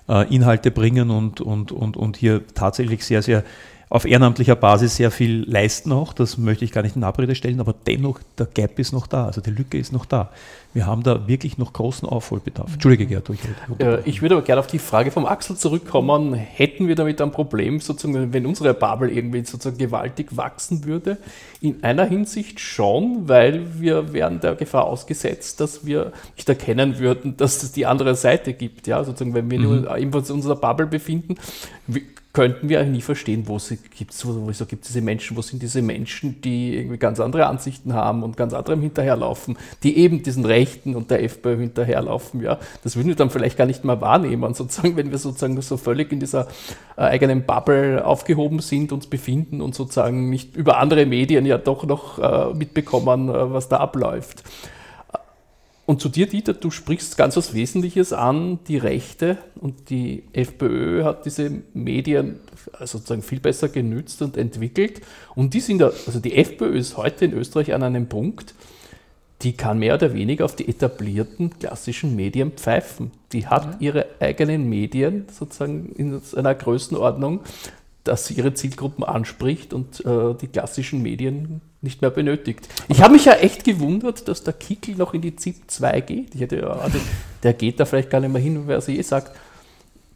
äh, 0.09 0.35
Inhalte 0.35 0.71
bringen 0.71 1.11
und, 1.11 1.41
und, 1.41 1.73
und, 1.73 1.97
und 1.97 2.17
hier 2.17 2.47
tatsächlich 2.49 3.05
sehr, 3.05 3.23
sehr 3.23 3.45
auf 3.91 4.07
ehrenamtlicher 4.07 4.57
Basis 4.57 4.97
sehr 4.97 5.11
viel 5.11 5.45
leisten 5.51 5.93
auch. 5.93 6.13
Das 6.13 6.39
möchte 6.39 6.65
ich 6.65 6.73
gar 6.73 6.83
nicht 6.83 6.97
in 6.97 7.05
Abrede 7.05 7.35
stellen, 7.35 7.61
aber 7.61 7.75
dennoch, 7.87 8.21
der 8.39 8.47
Gap 8.47 8.79
ist 8.79 8.93
noch 8.93 9.07
da, 9.07 9.27
also 9.27 9.41
die 9.41 9.51
Lücke 9.51 9.77
ist 9.77 9.93
noch 9.93 10.07
da 10.07 10.31
wir 10.73 10.87
haben 10.87 11.03
da 11.03 11.27
wirklich 11.27 11.59
noch 11.59 11.73
großen 11.73 12.09
Aufholbedarf. 12.09 12.75
Entschuldige, 12.75 13.07
Gerd. 13.07 13.29
Ich, 13.31 13.41
äh, 13.81 14.01
ich 14.05 14.23
würde 14.23 14.37
aber 14.37 14.45
gerne 14.45 14.61
auf 14.61 14.69
die 14.69 14.79
Frage 14.79 15.11
vom 15.11 15.27
Axel 15.27 15.57
zurückkommen. 15.57 16.35
Hätten 16.35 16.87
wir 16.87 16.95
damit 16.95 17.21
ein 17.21 17.33
Problem, 17.33 17.81
sozusagen, 17.81 18.33
wenn 18.33 18.47
unsere 18.47 18.73
Bubble 18.73 19.11
irgendwie 19.11 19.45
sozusagen 19.45 19.79
gewaltig 19.79 20.37
wachsen 20.37 20.85
würde? 20.85 21.17
In 21.61 21.83
einer 21.83 22.05
Hinsicht 22.05 22.61
schon, 22.61 23.29
weil 23.29 23.81
wir 23.81 24.13
wären 24.13 24.41
der 24.41 24.55
Gefahr 24.55 24.85
ausgesetzt, 24.85 25.61
dass 25.61 25.85
wir 25.85 26.13
nicht 26.37 26.49
erkennen 26.49 27.01
würden, 27.01 27.37
dass 27.37 27.65
es 27.65 27.73
die 27.73 27.87
andere 27.87 28.15
Seite 28.15 28.53
gibt. 28.53 28.87
Ja, 28.87 29.03
sozusagen, 29.03 29.35
wenn 29.35 29.51
wir 29.51 29.59
mhm. 29.59 29.65
nur 29.65 29.97
in 29.97 30.15
unserer 30.15 30.57
Bubble 30.57 30.87
befinden, 30.87 31.35
könnten 32.33 32.69
wir 32.69 32.79
eigentlich 32.79 32.93
nie 32.93 33.03
verstehen, 33.03 33.49
wo 33.49 33.57
es 33.57 33.69
gibt, 33.69 34.15
wieso 34.25 34.67
gibt 34.67 34.85
es 34.85 34.93
diese 34.93 35.01
Menschen, 35.01 35.37
wo 35.37 35.43
sind 35.43 35.63
diese 35.63 35.83
Menschen, 35.83 36.41
die 36.43 36.77
irgendwie 36.77 36.97
ganz 36.97 37.19
andere 37.19 37.47
Ansichten 37.47 37.93
haben 37.93 38.23
und 38.23 38.37
ganz 38.37 38.55
anderem 38.55 38.83
hinterherlaufen, 38.83 39.59
die 39.83 39.99
eben 39.99 40.23
diesen 40.23 40.45
Rechten 40.45 40.95
und 40.95 41.11
der 41.11 41.25
FPÖ 41.25 41.59
hinterherlaufen. 41.59 42.41
Ja, 42.41 42.59
das 42.85 42.95
würden 42.95 43.09
wir 43.09 43.17
dann 43.17 43.31
vielleicht 43.31 43.57
gar 43.57 43.67
nicht 43.67 43.85
mehr 43.85 44.01
wahrnehmen, 44.01 44.55
sozusagen, 44.55 44.97
wenn 44.97 45.11
wir 45.11 45.19
sozusagen 45.19 45.61
so 45.61 45.77
völlig 45.77 46.13
in 46.13 46.21
dieser 46.21 46.47
äh, 46.97 47.03
eigenen 47.03 47.45
Bubble 47.45 48.05
aufgehoben 48.05 48.61
sind, 48.61 48.93
uns 48.93 49.09
befinden 49.09 49.61
und 49.61 49.75
sozusagen 49.75 50.31
nicht 50.31 50.55
über 50.55 50.79
andere 50.79 51.07
Medien 51.07 51.47
ja 51.47 51.59
doch 51.59 51.85
noch 51.85 52.19
äh, 52.19 52.55
mitbekommen, 52.55 53.29
äh, 53.29 53.53
was 53.53 53.69
da 53.69 53.79
abläuft. 53.79 54.45
Und 55.91 56.01
zu 56.01 56.09
dir, 56.09 56.29
Dieter, 56.29 56.53
du 56.53 56.71
sprichst 56.71 57.17
ganz 57.17 57.37
was 57.37 57.53
Wesentliches 57.53 58.13
an, 58.13 58.61
die 58.69 58.77
Rechte 58.77 59.39
und 59.61 59.91
die 59.91 60.23
FPÖ 60.33 61.03
hat 61.03 61.27
diese 61.27 61.51
Medien 61.75 62.39
sozusagen 62.79 63.23
viel 63.23 63.41
besser 63.41 63.69
genützt 63.69 64.23
und 64.23 64.37
entwickelt. 64.37 65.01
Und 65.35 65.53
die 65.53 65.59
sind, 65.59 65.83
also 65.83 66.21
die 66.21 66.37
FPÖ 66.37 66.79
ist 66.79 66.97
heute 66.97 67.25
in 67.25 67.33
Österreich 67.33 67.75
an 67.75 67.83
einem 67.83 68.09
Punkt, 68.09 68.55
die 69.43 69.55
kann 69.55 69.81
mehr 69.81 69.95
oder 69.95 70.15
weniger 70.15 70.45
auf 70.45 70.55
die 70.55 70.69
etablierten 70.69 71.59
klassischen 71.59 72.15
Medien 72.15 72.53
pfeifen. 72.53 73.11
Die 73.33 73.49
hat 73.49 73.81
ihre 73.81 74.07
eigenen 74.21 74.69
Medien 74.69 75.27
sozusagen 75.37 75.91
in 75.97 76.23
einer 76.37 76.55
Größenordnung, 76.55 77.41
dass 78.05 78.27
sie 78.27 78.35
ihre 78.35 78.55
Zielgruppen 78.55 79.03
anspricht 79.03 79.75
und 79.75 80.07
äh, 80.07 80.35
die 80.41 80.47
klassischen 80.47 81.03
Medien 81.03 81.63
nicht 81.83 82.03
mehr 82.03 82.11
benötigt. 82.11 82.69
Ich 82.89 83.01
habe 83.03 83.15
mich 83.15 83.25
ja 83.25 83.33
echt 83.35 83.65
gewundert, 83.65 84.29
dass 84.29 84.45
der 84.45 84.53
Kickel 84.53 84.97
noch 84.97 85.15
in 85.15 85.23
die 85.23 85.35
ZIP 85.37 85.71
2 85.71 86.01
geht. 86.03 86.35
Ich 86.35 86.41
hätte 86.41 86.57
ja, 86.57 86.69
also, 86.69 86.99
der 87.43 87.55
geht 87.55 87.81
da 87.81 87.85
vielleicht 87.85 88.11
gar 88.11 88.21
nicht 88.21 88.33
mehr 88.33 88.43
hin, 88.43 88.65
wer 88.67 88.81
sie 88.81 88.99
eh 88.99 89.03
sagt, 89.03 89.33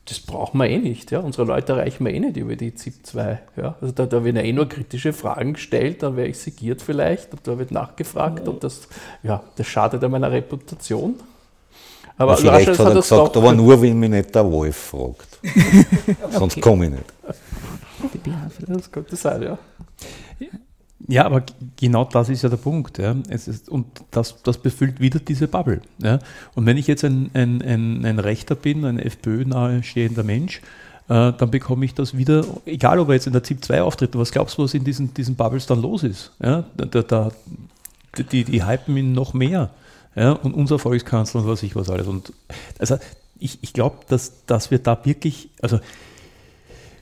das 0.07 0.21
brauchen 0.21 0.59
wir 0.59 0.69
eh 0.69 0.79
nicht. 0.79 1.11
Ja? 1.11 1.21
Unsere 1.21 1.47
Leute 1.47 1.73
erreichen 1.73 2.05
wir 2.05 2.13
eh 2.13 2.21
nicht 2.21 2.37
über 2.37 2.57
die 2.57 2.75
ZIP 2.75 3.07
2. 3.07 3.41
Ja? 3.57 3.77
Also 3.81 3.95
da, 3.95 4.05
da 4.05 4.23
werden 4.23 4.37
ja 4.37 4.43
eh 4.43 4.53
nur 4.53 4.69
kritische 4.69 5.15
Fragen 5.15 5.55
gestellt, 5.55 6.03
dann 6.03 6.17
wäre 6.17 6.29
ich 6.29 6.39
segiert 6.39 6.83
vielleicht 6.83 7.33
und 7.33 7.47
da 7.47 7.59
wird 7.59 7.71
nachgefragt 7.71 8.47
und 8.47 8.63
das, 8.63 8.89
ja, 9.23 9.43
das 9.57 9.67
schadet 9.67 10.05
an 10.05 10.11
meiner 10.11 10.31
Reputation. 10.31 11.15
Aber 12.17 12.37
vielleicht 12.37 12.69
hat 12.69 12.79
er 12.79 12.95
gesagt, 12.95 13.37
aber 13.37 13.53
nur, 13.53 13.81
wenn 13.81 13.99
mich 13.99 14.11
nicht 14.11 14.35
der 14.35 14.49
Wolf 14.49 14.77
fragt. 14.77 15.39
Sonst 16.31 16.61
komme 16.61 16.85
ich 16.85 16.91
nicht. 16.93 17.13
Das 18.69 18.93
könnte 18.93 19.17
sein, 19.17 19.43
ja. 19.43 19.59
Ja, 21.07 21.27
aber 21.27 21.45
genau 21.77 22.05
das 22.05 22.29
ist 22.29 22.43
ja 22.43 22.49
der 22.49 22.57
Punkt. 22.57 22.99
Ja. 22.99 23.15
Ist, 23.29 23.69
und 23.69 23.87
das, 24.11 24.43
das 24.43 24.59
befüllt 24.59 25.01
wieder 25.01 25.19
diese 25.19 25.49
Bubble. 25.49 25.83
Ja. 26.03 26.19
Und 26.55 26.67
wenn 26.67 26.77
ich 26.77 26.87
jetzt 26.87 27.05
ein, 27.05 27.31
ein, 27.35 27.61
ein, 27.63 28.05
ein 28.05 28.19
Rechter 28.19 28.55
bin, 28.55 28.85
ein 28.85 28.99
FPÖ-nahe 28.99 29.83
stehender 29.83 30.23
Mensch, 30.23 30.63
äh, 31.09 31.33
dann 31.33 31.51
bekomme 31.51 31.85
ich 31.85 31.95
das 31.95 32.17
wieder, 32.17 32.45
egal 32.65 32.99
ob 32.99 33.09
er 33.09 33.15
jetzt 33.15 33.27
in 33.27 33.35
der 33.35 33.43
ZIP 33.43 33.65
2 33.65 33.83
auftritt, 33.83 34.17
was 34.17 34.33
glaubst 34.33 34.57
du, 34.57 34.63
was 34.63 34.73
in 34.73 34.85
diesen, 34.85 35.13
diesen 35.13 35.35
Bubbles 35.35 35.67
dann 35.67 35.83
los 35.83 36.03
ist? 36.03 36.33
Ja. 36.43 36.65
Da, 36.77 37.03
da, 37.03 37.33
die, 38.33 38.45
die 38.45 38.65
hypen 38.65 38.97
ihn 38.97 39.13
noch 39.13 39.35
mehr. 39.35 39.71
Ja. 40.15 40.33
Und 40.33 40.55
unser 40.55 40.79
Volkskanzler 40.79 41.43
und 41.43 41.49
was 41.49 41.63
ich 41.63 41.77
was 41.77 41.91
alles. 41.91 42.07
Und 42.07 42.33
also 42.79 42.97
ich, 43.39 43.59
ich 43.61 43.75
glaube, 43.75 43.97
dass, 44.09 44.47
dass 44.47 44.71
wir 44.71 44.79
da 44.79 45.05
wirklich, 45.05 45.51
also 45.61 45.81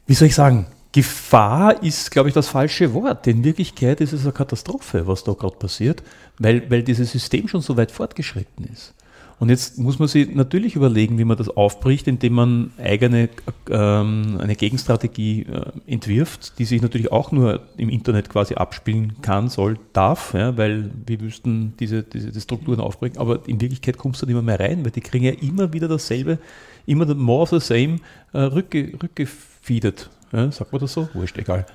wie 0.06 0.14
soll 0.14 0.26
ich 0.26 0.34
sagen, 0.34 0.66
Gefahr 0.92 1.82
ist, 1.82 2.10
glaube 2.10 2.28
ich, 2.28 2.34
das 2.34 2.48
falsche 2.48 2.92
Wort. 2.92 3.26
In 3.26 3.44
Wirklichkeit 3.44 4.00
ist 4.02 4.12
es 4.12 4.22
eine 4.22 4.32
Katastrophe, 4.32 5.06
was 5.06 5.24
da 5.24 5.32
gerade 5.32 5.56
passiert, 5.56 6.02
weil, 6.38 6.70
weil 6.70 6.82
dieses 6.82 7.12
System 7.12 7.48
schon 7.48 7.62
so 7.62 7.76
weit 7.78 7.90
fortgeschritten 7.90 8.66
ist. 8.70 8.94
Und 9.42 9.48
jetzt 9.48 9.76
muss 9.76 9.98
man 9.98 10.06
sich 10.06 10.32
natürlich 10.32 10.76
überlegen, 10.76 11.18
wie 11.18 11.24
man 11.24 11.36
das 11.36 11.48
aufbricht, 11.48 12.06
indem 12.06 12.34
man 12.34 12.70
eigene 12.78 13.28
ähm, 13.70 14.38
eine 14.40 14.54
Gegenstrategie 14.54 15.42
äh, 15.42 15.72
entwirft, 15.86 16.60
die 16.60 16.64
sich 16.64 16.80
natürlich 16.80 17.10
auch 17.10 17.32
nur 17.32 17.60
im 17.76 17.88
Internet 17.88 18.28
quasi 18.28 18.54
abspielen 18.54 19.14
kann, 19.20 19.48
soll, 19.48 19.80
darf, 19.94 20.32
ja, 20.34 20.56
weil 20.56 20.92
wir 21.06 21.20
müssten 21.20 21.74
diese, 21.80 22.04
diese 22.04 22.40
Strukturen 22.40 22.78
aufbringen. 22.78 23.18
Aber 23.18 23.40
in 23.48 23.60
Wirklichkeit 23.60 23.98
kommst 23.98 24.22
du 24.22 24.26
nicht 24.26 24.40
mehr 24.40 24.60
rein, 24.60 24.84
weil 24.84 24.92
die 24.92 25.00
kriegen 25.00 25.24
ja 25.24 25.32
immer 25.32 25.72
wieder 25.72 25.88
dasselbe, 25.88 26.38
immer 26.86 27.12
more 27.12 27.42
of 27.42 27.48
the 27.50 27.58
same 27.58 27.98
äh, 28.32 28.38
rückge, 28.38 28.92
rückgefeedet. 29.02 30.08
Ja, 30.32 30.50
sagt 30.50 30.72
man 30.72 30.80
das 30.80 30.92
so? 30.92 31.08
Wurscht, 31.14 31.38
egal. 31.38 31.66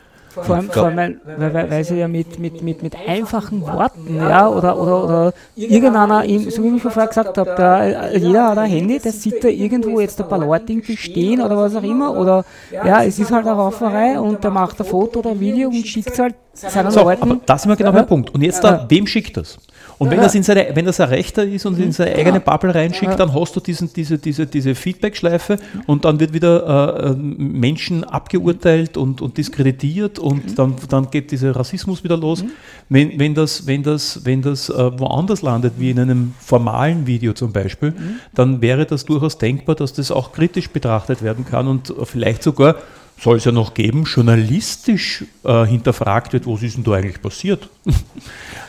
Vor 0.43 0.55
allem, 0.55 0.69
vor 0.69 0.83
allem 0.85 1.19
weil, 1.25 1.53
weil, 1.53 1.71
weil, 1.71 1.83
sie 1.83 1.95
ja 1.95 2.07
mit, 2.07 2.37
mit, 2.39 2.61
mit, 2.61 2.83
mit 2.83 2.95
einfachen 3.07 3.61
Worten, 3.61 4.17
ja, 4.17 4.47
oder, 4.47 4.79
oder, 4.79 5.03
oder 5.03 5.33
irgendeiner, 5.55 6.21
so 6.49 6.63
wie 6.63 6.75
ich 6.75 6.81
vorher 6.81 7.07
gesagt 7.07 7.37
habe, 7.37 7.55
da, 7.57 8.11
jeder 8.11 8.49
hat 8.49 8.57
ein 8.57 8.69
Handy, 8.69 8.99
der 8.99 9.11
sieht 9.11 9.43
da 9.43 9.47
irgendwo 9.47 9.99
jetzt 9.99 10.21
ein 10.21 10.27
paar 10.27 10.39
Leute 10.39 10.73
irgendwie 10.73 10.97
stehen 10.97 11.41
oder 11.41 11.57
was 11.57 11.75
auch 11.75 11.83
immer, 11.83 12.15
oder 12.17 12.45
ja, 12.71 13.03
es 13.03 13.17
ist 13.17 13.31
halt 13.31 13.47
eine 13.47 13.55
Rauferei 13.55 14.19
und 14.19 14.43
der 14.43 14.51
macht 14.51 14.79
ein 14.79 14.85
Foto 14.85 15.19
oder 15.19 15.31
ein 15.31 15.39
Video 15.39 15.69
und 15.69 15.87
schickt 15.87 16.11
es 16.11 16.19
halt 16.19 16.35
seinen 16.57 16.91
so. 16.91 17.01
Aber 17.01 17.39
das 17.45 17.61
ist 17.61 17.67
mir 17.67 17.75
genau 17.75 17.91
der 17.91 18.03
Punkt. 18.03 18.33
Und 18.33 18.41
jetzt 18.41 18.63
da, 18.63 18.85
wem 18.89 19.07
schickt 19.07 19.37
das? 19.37 19.57
Und 19.99 20.11
wenn, 20.11 20.19
das 20.19 20.35
in 20.35 20.43
seine, 20.43 20.67
wenn 20.73 20.85
das 20.85 20.99
ein 20.99 21.09
Rechter 21.09 21.43
ist 21.43 21.65
und 21.65 21.79
in 21.79 21.91
seine 21.91 22.15
eigene 22.15 22.39
Bubble 22.39 22.73
reinschickt, 22.73 23.19
dann 23.19 23.33
hast 23.33 23.55
du 23.55 23.59
diesen, 23.59 23.91
diese, 23.91 24.19
diese, 24.19 24.45
diese 24.45 24.75
Feedback-Schleife 24.75 25.57
und 25.87 26.05
dann 26.05 26.19
wird 26.19 26.33
wieder 26.33 26.99
äh, 27.03 27.09
äh, 27.09 27.15
Menschen 27.15 28.03
abgeurteilt 28.03 28.95
und, 28.95 29.21
und 29.21 29.37
diskreditiert 29.37 30.19
und 30.19 30.51
mhm. 30.51 30.55
dann, 30.55 30.75
dann 30.89 31.09
geht 31.09 31.31
dieser 31.31 31.55
Rassismus 31.55 32.03
wieder 32.03 32.15
los. 32.15 32.43
Mhm. 32.43 32.51
Wenn, 32.89 33.19
wenn 33.19 33.33
das, 33.33 33.65
wenn 33.65 33.81
das, 33.81 34.23
wenn 34.23 34.43
das 34.43 34.69
äh, 34.69 34.99
woanders 34.99 35.41
landet, 35.41 35.73
wie 35.77 35.89
in 35.89 35.99
einem 35.99 36.35
formalen 36.39 37.07
Video 37.07 37.33
zum 37.33 37.51
Beispiel, 37.51 37.91
mhm. 37.91 38.19
dann 38.35 38.61
wäre 38.61 38.85
das 38.85 39.03
durchaus 39.03 39.39
denkbar, 39.39 39.75
dass 39.75 39.93
das 39.93 40.11
auch 40.11 40.31
kritisch 40.31 40.69
betrachtet 40.69 41.23
werden 41.23 41.43
kann 41.43 41.67
und 41.67 41.91
vielleicht 42.03 42.43
sogar 42.43 42.75
soll 43.19 43.37
es 43.37 43.45
ja 43.45 43.51
noch 43.51 43.73
geben, 43.73 44.03
journalistisch 44.03 45.25
äh, 45.43 45.65
hinterfragt 45.65 46.33
wird, 46.33 46.45
was 46.45 46.61
ist 46.61 46.77
denn 46.77 46.83
da 46.83 46.93
eigentlich 46.93 47.21
passiert. 47.21 47.67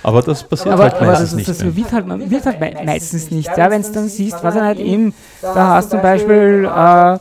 aber 0.02 0.22
das 0.22 0.42
passiert 0.42 0.72
aber, 0.74 0.84
halt 0.84 0.94
aber 0.94 1.06
meistens 1.06 1.30
das, 1.30 1.36
nicht. 1.36 1.48
das 1.48 1.62
mehr. 1.62 1.76
wird 1.76 1.92
halt, 1.92 2.30
wird 2.30 2.46
halt 2.46 2.60
mei- 2.60 2.84
meistens 2.84 3.30
nicht. 3.30 3.50
Ja, 3.56 3.70
wenn 3.70 3.82
es 3.82 3.92
dann 3.92 4.08
siehst, 4.08 4.42
was 4.42 4.56
er 4.56 4.64
halt 4.64 4.78
eben, 4.78 5.12
da 5.42 5.74
hast 5.74 5.90
zum 5.90 6.00
Beispiel 6.00 6.64
äh, 6.64 7.18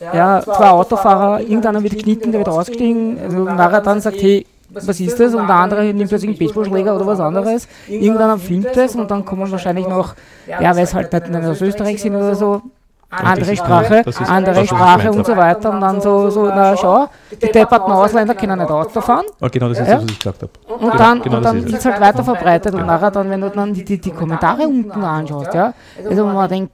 ja, 0.00 0.42
zwei 0.42 0.70
Autofahrer, 0.70 1.40
irgendeiner 1.40 1.82
wird 1.82 1.94
geknitten, 1.94 2.30
der 2.32 2.40
wird 2.40 2.48
ausgestiegen, 2.48 3.18
also 3.20 3.44
nachher 3.44 3.80
dann 3.80 4.00
sagt, 4.00 4.22
hey, 4.22 4.46
was 4.72 5.00
ist 5.00 5.18
das? 5.18 5.34
Und 5.34 5.48
der 5.48 5.56
andere 5.56 5.84
nimmt 5.92 6.08
plötzlich 6.08 6.30
einen 6.30 6.38
Baseballschläger 6.38 6.94
oder 6.94 7.06
was 7.06 7.18
anderes. 7.18 7.66
Irgendeiner 7.88 8.38
filmt 8.38 8.68
das 8.74 8.94
und 8.94 9.10
dann 9.10 9.24
kommen 9.24 9.50
wahrscheinlich 9.50 9.88
noch, 9.88 10.14
ja, 10.46 10.74
weil 10.76 10.84
es 10.84 10.94
halt 10.94 11.12
nicht 11.12 11.44
aus 11.44 11.60
Österreich 11.60 12.00
sind 12.00 12.14
oder 12.14 12.36
so, 12.36 12.62
andere 13.10 13.56
Sprache, 13.56 14.04
andere 14.26 14.66
Sprache 14.66 15.12
und 15.12 15.26
so 15.26 15.36
weiter. 15.36 15.70
Und 15.70 15.80
dann 15.80 16.00
so, 16.00 16.30
so 16.30 16.46
na 16.46 16.76
schau, 16.76 17.08
die 17.30 17.50
depperten 17.50 17.92
Ausländer 17.92 18.34
können 18.34 18.58
nicht 18.58 18.70
Auto 18.70 19.00
fahren. 19.00 19.26
Ah, 19.40 19.48
genau, 19.48 19.68
das 19.68 19.80
ist 19.80 19.88
Ja. 19.88 19.94
das, 19.94 20.04
was 20.04 20.10
ich 20.12 20.18
gesagt 20.18 20.42
habe. 20.42 20.52
Und 20.84 20.98
dann, 20.98 21.22
genau 21.22 21.36
und 21.38 21.42
dann 21.44 21.56
ist 21.58 21.64
es. 21.64 21.72
wird 21.72 21.80
es 21.80 21.84
halt 21.86 22.00
weiter 22.00 22.24
verbreitet 22.24 22.74
und 22.74 22.86
nachher 22.86 23.10
dann, 23.10 23.28
wenn 23.30 23.40
du 23.40 23.50
dann 23.50 23.74
die, 23.74 23.84
die, 23.84 23.98
die 23.98 24.10
Kommentare 24.10 24.62
unten 24.62 25.02
anschaust, 25.02 25.52
ja, 25.54 25.74
also 26.08 26.24
man 26.24 26.48
denkt, 26.48 26.72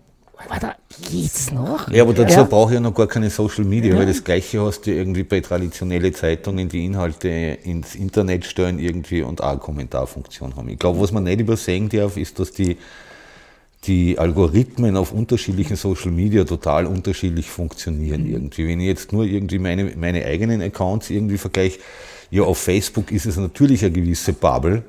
Alter, 0.50 0.74
geht's 1.10 1.50
noch? 1.50 1.88
Ja, 1.90 2.02
aber 2.02 2.12
dazu 2.12 2.40
Ja. 2.40 2.44
brauche 2.44 2.70
ich 2.70 2.74
ja 2.74 2.80
noch 2.80 2.92
gar 2.94 3.06
keine 3.06 3.30
Social 3.30 3.64
Media, 3.64 3.96
weil 3.96 4.04
das 4.06 4.22
Gleiche 4.22 4.60
hast 4.60 4.86
du 4.86 4.90
irgendwie 4.90 5.24
bei 5.24 5.40
traditionellen 5.40 6.12
Zeitungen, 6.14 6.68
die 6.68 6.84
Inhalte 6.84 7.28
ins 7.28 7.94
Internet 7.94 8.44
stellen 8.44 8.78
irgendwie 8.78 9.22
und 9.22 9.42
auch 9.42 9.48
eine 9.52 9.58
Kommentarfunktion 9.58 10.54
haben. 10.54 10.68
Ich 10.68 10.78
glaube, 10.78 11.00
was 11.00 11.10
man 11.10 11.24
nicht 11.24 11.40
übersehen 11.40 11.88
darf, 11.88 12.18
ist, 12.18 12.38
dass 12.38 12.52
die, 12.52 12.76
die 13.86 14.18
Algorithmen 14.18 14.96
auf 14.96 15.12
unterschiedlichen 15.12 15.76
Social 15.76 16.10
Media 16.10 16.44
total 16.44 16.86
unterschiedlich 16.86 17.48
funktionieren 17.50 18.26
irgendwie. 18.26 18.66
Wenn 18.66 18.80
ich 18.80 18.86
jetzt 18.86 19.12
nur 19.12 19.24
irgendwie 19.24 19.58
meine, 19.58 19.92
meine 19.96 20.24
eigenen 20.24 20.60
Accounts 20.62 21.10
irgendwie 21.10 21.38
vergleiche, 21.38 21.78
ja, 22.30 22.42
auf 22.42 22.58
Facebook 22.58 23.12
ist 23.12 23.26
es 23.26 23.36
natürlich 23.36 23.84
eine 23.84 23.92
gewisse 23.92 24.32
Bubble, 24.32 24.82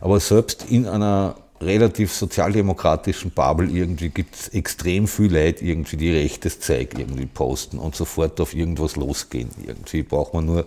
aber 0.00 0.20
selbst 0.20 0.66
in 0.70 0.86
einer 0.86 1.36
relativ 1.60 2.12
sozialdemokratischen 2.12 3.32
Bubble 3.32 3.68
irgendwie 3.68 4.10
gibt 4.10 4.34
es 4.34 4.48
extrem 4.48 5.06
viel 5.06 5.32
Leute 5.32 5.64
irgendwie, 5.64 5.96
die 5.96 6.10
rechtes 6.10 6.60
Zeug 6.60 6.94
irgendwie 6.96 7.26
posten 7.26 7.78
und 7.78 7.96
sofort 7.96 8.40
auf 8.40 8.54
irgendwas 8.54 8.96
losgehen. 8.96 9.50
Irgendwie 9.66 10.02
braucht 10.02 10.34
man 10.34 10.46
nur 10.46 10.66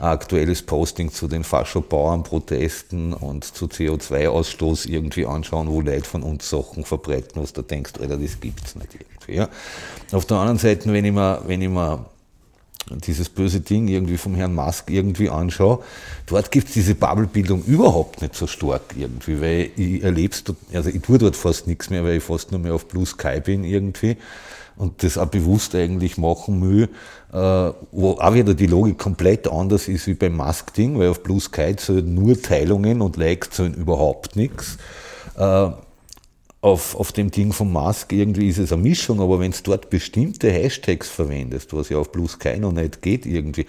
aktuelles 0.00 0.62
Posting 0.62 1.12
zu 1.12 1.28
den 1.28 1.44
Fascho-Bauern-Protesten 1.44 3.12
und 3.12 3.44
zu 3.44 3.66
CO2-Ausstoß 3.66 4.88
irgendwie 4.88 5.26
anschauen, 5.26 5.68
wo 5.68 5.80
Leute 5.80 6.04
von 6.04 6.22
uns 6.22 6.48
Sachen 6.48 6.84
verbreiten, 6.84 7.42
was 7.42 7.52
du 7.52 7.62
denkst, 7.62 7.92
Alter, 8.00 8.16
das 8.16 8.40
gibt's 8.40 8.74
nicht 8.74 8.94
irgendwie. 8.94 9.34
Ja. 9.34 9.48
Auf 10.12 10.24
der 10.24 10.38
anderen 10.38 10.58
Seite, 10.58 10.92
wenn 10.92 11.04
ich 11.04 11.12
mir, 11.12 11.42
wenn 11.46 11.60
ich 11.62 11.68
mir 11.68 12.06
dieses 13.06 13.28
böse 13.28 13.60
Ding 13.60 13.88
irgendwie 13.88 14.16
vom 14.16 14.34
Herrn 14.34 14.54
Musk 14.54 14.90
irgendwie 14.90 15.28
anschaue, 15.28 15.80
dort 16.26 16.50
gibt 16.50 16.68
es 16.68 16.74
diese 16.74 16.94
Bubblebildung 16.94 17.62
überhaupt 17.64 18.22
nicht 18.22 18.34
so 18.34 18.46
stark 18.46 18.82
irgendwie, 18.96 19.40
weil 19.40 19.70
ich 19.76 20.02
erlebe 20.02 20.34
also 20.72 20.90
ich 20.90 21.02
tue 21.02 21.18
dort 21.18 21.36
fast 21.36 21.66
nichts 21.66 21.90
mehr, 21.90 22.02
weil 22.04 22.16
ich 22.16 22.24
fast 22.24 22.50
nur 22.50 22.60
mehr 22.60 22.74
auf 22.74 22.88
Blue 22.88 23.06
Sky 23.06 23.40
bin 23.40 23.64
irgendwie 23.64 24.16
und 24.80 25.02
das 25.02 25.18
auch 25.18 25.26
bewusst 25.26 25.74
eigentlich 25.74 26.16
machen 26.16 26.62
will, 26.62 26.88
äh, 27.32 27.72
wo 27.92 28.12
auch 28.12 28.34
wieder 28.34 28.54
die 28.54 28.66
Logik 28.66 28.98
komplett 28.98 29.46
anders 29.46 29.88
ist 29.88 30.06
wie 30.06 30.14
beim 30.14 30.36
Musk-Ding, 30.36 30.98
weil 30.98 31.10
auf 31.10 31.22
Blue 31.22 31.38
Sky 31.38 31.76
zählen 31.76 32.14
nur 32.14 32.40
Teilungen 32.40 33.02
und 33.02 33.18
Likes 33.18 33.50
zählen 33.50 33.74
überhaupt 33.74 34.36
nichts. 34.36 34.78
Auf, 36.62 36.94
auf 36.94 37.12
dem 37.12 37.30
Ding 37.30 37.54
von 37.54 37.72
Musk 37.72 38.12
irgendwie 38.12 38.48
ist 38.48 38.58
es 38.58 38.70
eine 38.70 38.82
Mischung, 38.82 39.20
aber 39.22 39.40
wenn 39.40 39.50
du 39.50 39.56
dort 39.62 39.88
bestimmte 39.88 40.50
Hashtags 40.50 41.08
verwendest, 41.08 41.72
was 41.72 41.88
ja 41.88 41.96
auf 41.96 42.12
Plus 42.12 42.32
Sky 42.32 42.58
noch 42.58 42.72
nicht 42.72 43.00
geht 43.00 43.24
irgendwie, 43.24 43.64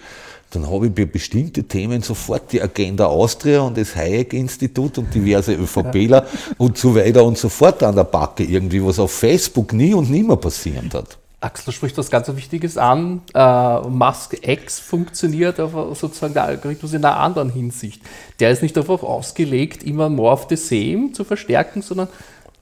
dann 0.50 0.70
habe 0.70 0.88
ich 0.88 0.94
bei 0.94 1.06
bestimmten 1.06 1.66
Themen 1.66 2.02
sofort 2.02 2.52
die 2.52 2.60
Agenda 2.60 3.06
Austria 3.06 3.62
und 3.62 3.78
das 3.78 3.96
Hayek-Institut 3.96 4.98
und 4.98 5.14
diverse 5.14 5.54
ÖVPler 5.54 6.26
und 6.58 6.76
so 6.76 6.94
weiter 6.94 7.24
und 7.24 7.38
so 7.38 7.48
fort 7.48 7.82
an 7.82 7.96
der 7.96 8.04
Backe 8.04 8.44
irgendwie, 8.44 8.84
was 8.84 8.98
auf 8.98 9.12
Facebook 9.12 9.72
nie 9.72 9.94
und 9.94 10.10
nimmer 10.10 10.36
passiert 10.36 10.92
hat. 10.92 11.16
Axel, 11.40 11.66
du 11.66 11.72
sprichst 11.72 11.98
was 11.98 12.10
ganz 12.10 12.28
Wichtiges 12.28 12.76
an. 12.78 13.22
Äh, 13.34 13.80
Musk 13.88 14.36
X 14.46 14.78
funktioniert 14.78 15.58
aber 15.58 15.94
sozusagen 15.94 16.34
der 16.34 16.44
Algorithmus 16.44 16.92
in 16.92 17.04
einer 17.04 17.16
anderen 17.16 17.50
Hinsicht. 17.50 18.00
Der 18.38 18.50
ist 18.50 18.62
nicht 18.62 18.76
darauf 18.76 19.02
ausgelegt, 19.02 19.82
immer 19.82 20.08
more 20.08 20.32
of 20.32 20.46
the 20.48 20.56
same 20.56 21.12
zu 21.12 21.24
verstärken, 21.24 21.82
sondern 21.82 22.08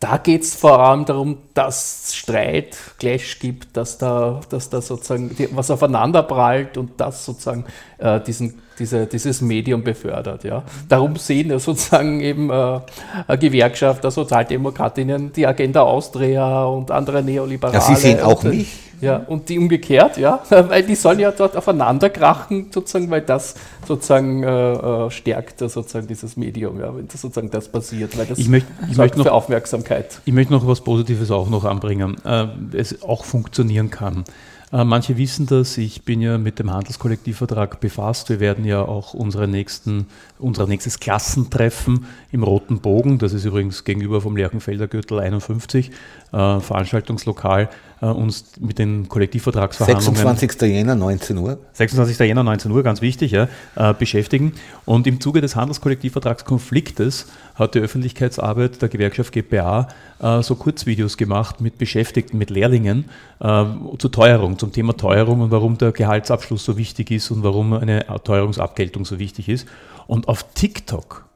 da 0.00 0.16
geht 0.16 0.42
es 0.42 0.54
vor 0.54 0.80
allem 0.80 1.04
darum, 1.04 1.38
dass 1.52 2.04
es 2.04 2.16
Streit, 2.16 2.76
Clash 2.98 3.38
gibt, 3.38 3.76
dass 3.76 3.98
da, 3.98 4.40
dass 4.48 4.70
da 4.70 4.80
sozusagen 4.80 5.36
was 5.52 5.70
aufeinander 5.70 6.22
prallt 6.22 6.78
und 6.78 6.98
das 6.98 7.26
sozusagen 7.26 7.66
äh, 7.98 8.18
diesen, 8.18 8.62
diese, 8.80 9.06
dieses 9.06 9.40
Medium 9.42 9.84
befördert. 9.84 10.42
Ja. 10.44 10.64
Darum 10.88 11.14
sehen 11.16 11.50
ja 11.50 11.58
sozusagen 11.60 12.20
eben 12.20 12.50
äh, 12.50 12.80
eine 13.28 13.38
Gewerkschaft 13.38 14.02
der 14.02 14.10
Sozialdemokratinnen 14.10 15.32
die 15.32 15.46
Agenda 15.46 15.82
Austria 15.82 16.64
und 16.64 16.90
andere 16.90 17.22
Neoliberale. 17.22 17.74
Ja, 17.78 17.80
sie 17.82 17.94
sehen 17.96 18.20
auch 18.20 18.42
und, 18.42 18.50
mich. 18.54 18.72
Ja, 19.02 19.16
und 19.28 19.48
die 19.48 19.58
umgekehrt, 19.58 20.18
ja, 20.18 20.40
weil 20.50 20.82
die 20.82 20.94
sollen 20.94 21.20
ja 21.20 21.30
dort 21.30 21.56
aufeinander 21.56 22.10
krachen, 22.10 22.66
sozusagen, 22.70 23.08
weil 23.10 23.22
das 23.22 23.54
sozusagen 23.88 24.42
äh, 24.42 24.72
äh, 25.06 25.10
stärkt 25.10 25.58
sozusagen 25.60 26.06
dieses 26.06 26.36
Medium, 26.36 26.78
ja, 26.80 26.94
wenn 26.94 27.08
das 27.08 27.20
sozusagen 27.22 27.50
das 27.50 27.68
passiert, 27.68 28.18
weil 28.18 28.26
das 28.26 28.38
Ich 28.38 28.48
möchte- 28.48 28.68
ich 28.82 28.86
sorgt 28.88 28.98
möchte 28.98 29.18
noch- 29.18 29.24
für 29.24 29.32
Aufmerksamkeit. 29.32 30.20
Ich 30.26 30.34
möchte 30.34 30.52
noch 30.52 30.66
was 30.66 30.82
Positives 30.82 31.30
auch 31.30 31.48
noch 31.48 31.64
anbringen, 31.64 32.16
äh, 32.26 32.46
es 32.76 33.02
auch 33.02 33.24
funktionieren 33.24 33.88
kann. 33.90 34.24
Äh, 34.72 34.84
manche 34.84 35.16
wissen 35.16 35.46
das, 35.46 35.76
ich 35.78 36.02
bin 36.02 36.20
ja 36.20 36.38
mit 36.38 36.58
dem 36.60 36.72
Handelskollektivvertrag 36.72 37.80
befasst. 37.80 38.28
Wir 38.28 38.38
werden 38.38 38.64
ja 38.64 38.82
auch 38.82 39.14
unsere 39.14 39.48
nächsten, 39.48 40.06
unser 40.38 40.66
nächstes 40.66 41.00
Klassentreffen 41.00 42.06
im 42.30 42.44
Roten 42.44 42.80
Bogen, 42.80 43.18
das 43.18 43.32
ist 43.32 43.44
übrigens 43.44 43.84
gegenüber 43.84 44.20
vom 44.20 44.36
Lerchenfelder 44.36 44.86
Gürtel 44.86 45.18
51, 45.18 45.90
äh, 46.32 46.60
Veranstaltungslokal, 46.60 47.68
äh, 48.00 48.06
uns 48.06 48.52
mit 48.60 48.78
den 48.78 49.08
Kollektivvertragsverhandlungen 49.08 50.16
26. 50.16 50.62
Jänner, 50.62 50.94
19 50.94 51.38
Uhr. 51.38 51.58
26. 51.72 52.18
Jänner, 52.20 52.42
19 52.42 52.70
Uhr, 52.70 52.82
ganz 52.82 53.00
wichtig, 53.00 53.32
ja, 53.32 53.48
äh, 53.76 53.94
beschäftigen. 53.94 54.52
Und 54.84 55.06
im 55.06 55.20
Zuge 55.20 55.40
des 55.40 55.56
Handelskollektivvertragskonfliktes 55.56 57.26
hat 57.54 57.74
die 57.74 57.80
Öffentlichkeitsarbeit 57.80 58.80
der 58.82 58.88
Gewerkschaft 58.88 59.32
GPA 59.32 59.88
äh, 60.20 60.42
so 60.42 60.54
Kurzvideos 60.56 61.16
gemacht 61.16 61.60
mit 61.60 61.78
Beschäftigten, 61.78 62.38
mit 62.38 62.50
Lehrlingen 62.50 63.06
äh, 63.40 63.64
zur 63.98 64.12
Teuerung, 64.12 64.58
zum 64.58 64.72
Thema 64.72 64.96
Teuerung 64.96 65.40
und 65.40 65.50
warum 65.50 65.78
der 65.78 65.92
Gehaltsabschluss 65.92 66.64
so 66.64 66.76
wichtig 66.76 67.10
ist 67.10 67.30
und 67.30 67.42
warum 67.42 67.72
eine 67.72 68.04
Teuerungsabgeltung 68.24 69.04
so 69.04 69.18
wichtig 69.18 69.48
ist. 69.48 69.66
Und 70.06 70.28
auf 70.28 70.44
TikTok 70.54 71.29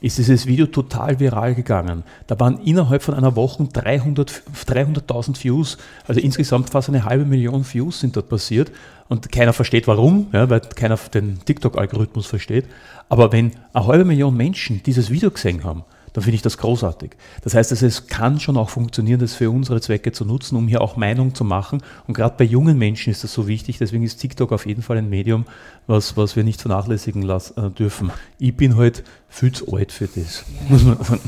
ist 0.00 0.18
dieses 0.18 0.46
Video 0.46 0.66
total 0.66 1.20
viral 1.20 1.54
gegangen. 1.54 2.04
Da 2.26 2.38
waren 2.40 2.58
innerhalb 2.62 3.02
von 3.02 3.14
einer 3.14 3.36
Woche 3.36 3.68
300 3.72 4.42
300.000 4.66 5.44
Views, 5.44 5.78
also 6.06 6.20
insgesamt 6.20 6.70
fast 6.70 6.88
eine 6.88 7.04
halbe 7.04 7.24
Million 7.24 7.64
Views 7.64 8.00
sind 8.00 8.16
dort 8.16 8.28
passiert 8.28 8.72
und 9.08 9.30
keiner 9.30 9.52
versteht 9.52 9.86
warum, 9.86 10.28
ja, 10.32 10.48
weil 10.48 10.60
keiner 10.60 10.96
den 11.12 11.40
TikTok-Algorithmus 11.44 12.26
versteht. 12.26 12.66
Aber 13.08 13.32
wenn 13.32 13.52
eine 13.72 13.86
halbe 13.86 14.04
Million 14.04 14.36
Menschen 14.36 14.82
dieses 14.84 15.10
Video 15.10 15.30
gesehen 15.30 15.64
haben, 15.64 15.84
dann 16.12 16.24
finde 16.24 16.36
ich 16.36 16.42
das 16.42 16.58
großartig. 16.58 17.12
Das 17.42 17.54
heißt, 17.54 17.72
es 17.72 18.06
kann 18.06 18.40
schon 18.40 18.56
auch 18.56 18.70
funktionieren, 18.70 19.20
das 19.20 19.34
für 19.34 19.50
unsere 19.50 19.80
Zwecke 19.80 20.12
zu 20.12 20.24
nutzen, 20.24 20.56
um 20.56 20.68
hier 20.68 20.80
auch 20.80 20.96
Meinung 20.96 21.34
zu 21.34 21.44
machen. 21.44 21.82
Und 22.06 22.14
gerade 22.14 22.34
bei 22.36 22.44
jungen 22.44 22.78
Menschen 22.78 23.10
ist 23.10 23.24
das 23.24 23.32
so 23.32 23.46
wichtig. 23.46 23.78
Deswegen 23.78 24.02
ist 24.02 24.16
TikTok 24.16 24.52
auf 24.52 24.66
jeden 24.66 24.82
Fall 24.82 24.98
ein 24.98 25.08
Medium, 25.08 25.46
was, 25.86 26.16
was 26.16 26.36
wir 26.36 26.44
nicht 26.44 26.60
vernachlässigen 26.60 27.22
las, 27.22 27.52
äh, 27.52 27.70
dürfen. 27.70 28.10
Ich 28.38 28.56
bin 28.56 28.76
halt 28.76 29.04
viel 29.28 29.52
zu 29.52 29.72
alt 29.72 29.92
für 29.92 30.06
das. 30.08 30.44
Muss 30.68 30.82
man 30.82 31.02
sagen. 31.02 31.20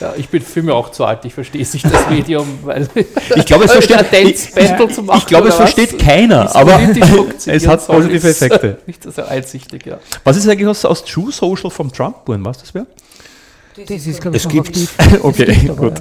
Ja, 0.00 0.14
ich 0.16 0.28
bin 0.28 0.42
für 0.42 0.62
mich 0.62 0.74
auch 0.74 0.90
zu 0.90 1.04
alt, 1.04 1.24
ich 1.24 1.34
verstehe 1.34 1.62
es 1.62 1.72
nicht, 1.72 1.84
das 1.84 2.08
Medium, 2.08 2.46
weil 2.62 2.88
Ich 3.36 3.46
glaube, 3.46 3.64
es 3.64 3.72
versteht, 3.72 3.98
ein 3.98 4.06
Dance-Battle 4.10 4.86
ich, 4.86 4.94
zu 4.94 5.02
machen. 5.02 5.18
ich 5.18 5.26
glaube, 5.26 5.48
es 5.48 5.54
versteht 5.54 5.98
keiner, 5.98 6.54
aber 6.54 6.80
es 7.46 7.66
hat 7.66 7.86
positive 7.86 8.28
Effekte. 8.28 8.78
Nicht 8.86 9.04
so 9.04 9.22
einsichtig, 9.22 9.86
ja. 9.86 9.98
Was 10.24 10.36
ist 10.36 10.48
eigentlich 10.48 10.66
aus, 10.66 10.84
aus 10.84 11.04
True 11.04 11.30
Social 11.30 11.70
vom 11.70 11.92
Trump 11.92 12.24
geworden? 12.24 12.44
Was 12.44 12.58
das 12.58 12.74
wäre? 12.74 12.86
Das 13.76 14.06
ist, 14.06 14.20
glaube 14.20 14.36
ich, 14.36 14.44
Es 14.44 14.48
gibt- 14.50 14.68
aktiv. 14.68 14.94
Okay, 15.22 15.44
Das 15.46 15.56
gibt 15.58 15.70
aber, 15.70 15.90
gut. 15.90 16.00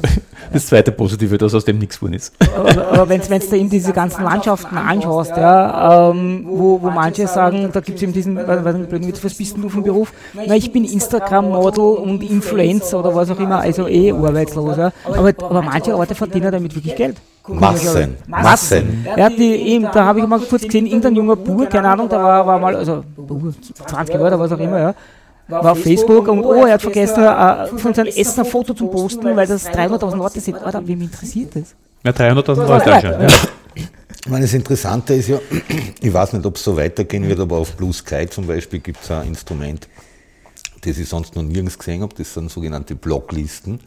Das 0.52 0.68
zweite 0.68 0.92
Positive, 0.92 1.38
dass 1.38 1.54
aus 1.56 1.66
dem 1.66 1.80
nichts 1.80 1.98
geworden 1.98 2.14
ist. 2.14 2.34
Aber, 2.56 2.88
aber 2.88 3.10
wenn 3.10 3.22
du 3.22 3.28
da 3.28 3.56
eben 3.56 3.70
diese 3.70 3.92
ganzen 3.94 4.24
Landschaften 4.24 4.78
anschaust, 4.78 5.32
ja, 5.32 6.12
ähm, 6.12 6.46
wo, 6.48 6.80
wo 6.82 6.90
manche 6.92 7.28
sagen, 7.28 7.70
da 7.74 7.80
gibt 7.80 7.98
es 7.98 8.04
eben 8.04 8.14
diesen, 8.14 8.36
was, 8.36 9.34
bist 9.38 9.56
denn 9.56 9.62
du 9.64 9.70
vom 9.70 9.84
Beruf? 9.84 10.14
Na, 10.34 10.56
ich 10.56 10.72
bin 10.72 10.84
Instagram-Model 10.86 11.84
und 11.84 12.22
Influencer 12.22 13.00
oder 13.00 13.16
was 13.16 13.32
auch 13.32 13.40
immer, 13.40 13.60
also 13.62 13.88
eh 13.88 14.12
arbeitslos. 14.12 14.78
Ja. 14.78 14.92
Aber, 15.06 15.30
aber 15.30 15.62
manche 15.62 15.92
Leute 15.92 16.14
verdienen 16.14 16.52
damit 16.52 16.76
wirklich 16.76 16.96
Geld. 16.96 17.18
Massen, 17.48 18.16
Massen. 18.28 19.06
Ja, 19.18 19.30
die, 19.30 19.54
eben, 19.56 19.88
da 19.92 20.06
habe 20.06 20.20
ich 20.20 20.28
mal 20.28 20.40
kurz 20.40 20.64
gesehen, 20.64 20.86
irgendein 20.86 21.16
junger 21.16 21.36
Bur, 21.36 21.66
keine 21.66 21.90
Ahnung, 21.90 22.08
der 22.08 22.20
war, 22.20 22.46
war 22.48 22.58
mal, 22.60 22.76
also 22.76 23.04
Bur, 23.18 23.54
20 23.88 24.14
Jahre 24.16 24.28
oder 24.28 24.40
was 24.40 24.52
auch 24.52 24.60
immer, 24.60 24.80
ja, 24.80 24.96
war 25.48 25.72
auf 25.72 25.82
Facebook 25.82 26.28
und 26.28 26.44
oh, 26.44 26.66
er 26.66 26.74
hat 26.74 26.82
vergessen, 26.82 27.24
äh, 27.24 27.68
von 27.78 27.94
seinem 27.94 28.08
Essen 28.08 28.42
ein 28.42 28.46
Foto 28.46 28.74
zu 28.74 28.88
posten, 28.88 29.36
weil 29.36 29.48
das 29.48 29.68
300.000 29.68 30.16
Leute 30.16 30.40
sind. 30.40 30.58
Alter, 30.58 30.86
wem 30.88 31.02
interessiert 31.02 31.56
das? 31.56 31.76
Ja, 32.04 32.12
300.000 32.12 32.68
Leute 32.68 32.94
anscheinend. 32.94 33.32
Ja. 33.32 33.38
Ich 34.26 34.32
meine, 34.32 34.46
das 34.46 34.54
Interessante 34.54 35.14
ist 35.16 35.28
ja, 35.28 35.40
ich 36.02 36.14
weiß 36.14 36.34
nicht, 36.34 36.46
ob 36.46 36.56
es 36.56 36.64
so 36.64 36.78
weitergehen 36.78 37.28
wird, 37.28 37.40
aber 37.40 37.58
auf 37.58 37.76
Blue 37.76 37.92
Sky 37.92 38.28
zum 38.30 38.48
Beispiel 38.48 38.80
gibt 38.80 39.04
es 39.04 39.12
ein 39.12 39.28
Instrument, 39.28 39.88
das 40.86 40.98
ich 40.98 41.10
sonst 41.10 41.36
noch 41.36 41.44
nirgends 41.44 41.78
gesehen 41.78 42.02
habe, 42.02 42.16
das 42.16 42.34
sind 42.34 42.52
sogenannte 42.52 42.96
Blocklisten. 42.96 43.80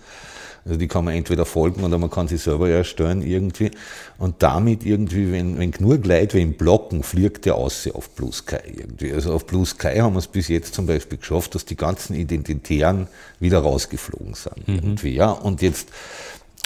Also 0.66 0.78
die 0.78 0.88
kann 0.88 1.04
man 1.04 1.14
entweder 1.14 1.44
folgen 1.44 1.84
oder 1.84 1.96
man 1.96 2.10
kann 2.10 2.26
sie 2.26 2.38
selber 2.38 2.68
erstellen 2.68 3.22
irgendwie. 3.22 3.70
Und 4.18 4.42
damit 4.42 4.84
irgendwie, 4.84 5.30
wenn, 5.30 5.58
wenn 5.58 5.70
genug 5.70 6.04
Leute 6.04 6.38
wen 6.38 6.54
blocken, 6.54 7.04
fliegt 7.04 7.44
der 7.44 7.54
aus 7.54 7.88
auf 7.94 8.10
Blue 8.10 8.32
Sky 8.32 8.56
irgendwie. 8.76 9.12
Also 9.12 9.32
auf 9.32 9.46
Blue 9.46 9.64
Sky 9.64 9.98
haben 9.98 10.14
wir 10.14 10.18
es 10.18 10.26
bis 10.26 10.48
jetzt 10.48 10.74
zum 10.74 10.86
Beispiel 10.86 11.18
geschafft, 11.18 11.54
dass 11.54 11.66
die 11.66 11.76
ganzen 11.76 12.16
Identitären 12.16 13.06
wieder 13.38 13.60
rausgeflogen 13.60 14.34
sind. 14.34 14.66
Mhm. 14.66 14.74
Irgendwie, 14.74 15.14
ja. 15.14 15.30
Und 15.30 15.62
jetzt, 15.62 15.90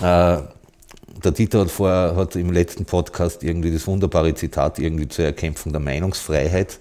äh, 0.00 0.38
der 1.22 1.32
Dieter 1.36 1.60
hat 1.60 1.70
vorher, 1.70 2.16
hat 2.16 2.36
im 2.36 2.52
letzten 2.52 2.86
Podcast 2.86 3.42
irgendwie 3.42 3.70
das 3.70 3.86
wunderbare 3.86 4.34
Zitat 4.34 4.78
irgendwie 4.78 5.08
zur 5.08 5.26
Erkämpfung 5.26 5.72
der 5.72 5.80
Meinungsfreiheit 5.80 6.78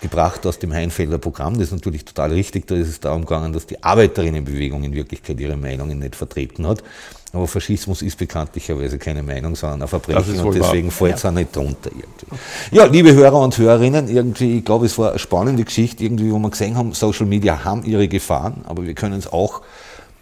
gebracht 0.00 0.46
aus 0.46 0.58
dem 0.58 0.72
Heinfelder 0.72 1.18
Programm. 1.18 1.54
Das 1.54 1.64
ist 1.64 1.72
natürlich 1.72 2.04
total 2.04 2.32
richtig. 2.32 2.66
Da 2.66 2.74
ist 2.74 2.88
es 2.88 3.00
darum 3.00 3.22
gegangen, 3.22 3.52
dass 3.52 3.66
die 3.66 3.82
Arbeiterinnenbewegung 3.82 4.84
in 4.84 4.92
Wirklichkeit 4.92 5.40
ihre 5.40 5.56
Meinungen 5.56 5.98
nicht 5.98 6.16
vertreten 6.16 6.66
hat. 6.66 6.82
Aber 7.32 7.46
Faschismus 7.46 8.00
ist 8.00 8.16
bekanntlicherweise 8.16 8.98
keine 8.98 9.22
Meinung, 9.22 9.54
sondern 9.54 9.82
ein 9.82 9.88
Verbrechen 9.88 10.40
und 10.40 10.54
deswegen 10.54 10.90
fällt 10.90 11.16
es 11.16 11.22
ja. 11.22 11.30
auch 11.30 11.34
nicht 11.34 11.54
drunter 11.54 11.90
irgendwie. 11.90 12.26
Ja, 12.70 12.86
liebe 12.86 13.12
Hörer 13.12 13.40
und 13.40 13.56
Hörerinnen, 13.58 14.08
irgendwie, 14.08 14.58
ich 14.58 14.64
glaube, 14.64 14.86
es 14.86 14.96
war 14.96 15.10
eine 15.10 15.18
spannende 15.18 15.64
Geschichte, 15.64 16.04
irgendwie, 16.04 16.32
wo 16.32 16.38
wir 16.38 16.50
gesehen 16.50 16.76
haben, 16.76 16.92
Social 16.94 17.26
Media 17.26 17.64
haben 17.64 17.84
ihre 17.84 18.08
Gefahren, 18.08 18.64
aber 18.66 18.86
wir 18.86 18.94
können 18.94 19.18
es 19.18 19.30
auch 19.30 19.60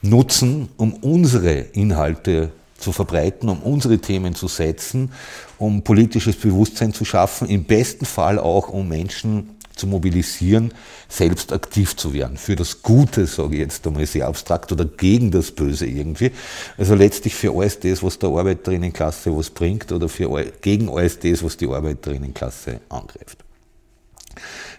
nutzen, 0.03 0.69
um 0.77 0.95
unsere 0.95 1.53
Inhalte 1.59 2.51
zu 2.79 2.93
verbreiten, 2.93 3.49
um 3.49 3.63
unsere 3.63 3.99
Themen 3.99 4.35
zu 4.35 4.49
setzen, 4.49 5.13
um 5.59 5.83
politisches 5.83 6.37
Bewusstsein 6.37 6.93
zu 6.93 7.05
schaffen, 7.05 7.49
im 7.49 7.65
besten 7.65 8.05
Fall 8.05 8.39
auch, 8.39 8.69
um 8.69 8.89
Menschen 8.89 9.56
zu 9.77 9.87
mobilisieren, 9.87 10.73
selbst 11.09 11.53
aktiv 11.53 11.97
zu 11.97 12.13
werden. 12.13 12.37
Für 12.37 12.57
das 12.57 12.83
Gute, 12.83 13.27
sage 13.27 13.55
ich 13.55 13.61
jetzt 13.61 13.87
einmal 13.87 14.07
sehr 14.07 14.27
abstrakt, 14.27 14.73
oder 14.73 14.85
gegen 14.85 15.31
das 15.31 15.53
Böse 15.53 15.87
irgendwie. 15.87 16.33
Also 16.77 16.95
letztlich 16.95 17.35
für 17.35 17.53
alles 17.57 17.79
das, 17.79 18.03
was 18.03 18.19
der 18.19 18.31
Arbeiterinnenklasse 18.31 19.37
was 19.37 19.51
bringt, 19.51 19.93
oder 19.93 20.09
für, 20.09 20.45
gegen 20.61 20.89
alles 20.89 21.19
das, 21.19 21.45
was 21.45 21.57
die 21.57 21.69
Arbeiterinnenklasse 21.69 22.81
angreift. 22.89 23.39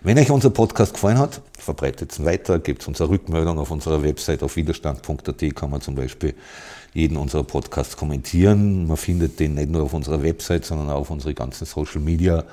Wenn 0.02 0.20
euch 0.20 0.30
unser 0.30 0.52
Podcast 0.52 0.94
gefallen 0.94 1.18
hat, 1.18 1.42
verbreitet 1.58 2.18
ihn 2.20 2.26
weiter, 2.26 2.60
gebt 2.60 2.88
uns 2.88 3.02
eine 3.02 3.10
Rückmeldung 3.10 3.58
auf 3.58 3.72
unserer 3.72 4.04
Website 4.04 4.44
auf 4.44 4.56
widerstand.at 4.56 5.56
kann 5.56 5.70
man 5.72 5.82
zum 5.82 5.96
Beispiel 5.96 6.36
jeden 6.94 7.18
unserer 7.18 7.44
Podcasts 7.44 7.98
kommentieren. 7.98 8.88
Man 8.88 8.98
findet 8.98 9.40
den 9.40 9.56
nicht 9.56 9.70
nur 9.70 9.84
auf 9.84 9.94
unserer 9.94 10.24
Website, 10.24 10.66
sondern 10.66 10.90
auch 10.90 11.02
auf 11.02 11.10
unsere 11.10 11.34
ganzen 11.34 11.66
Social 11.66 12.02
Media 12.02 12.44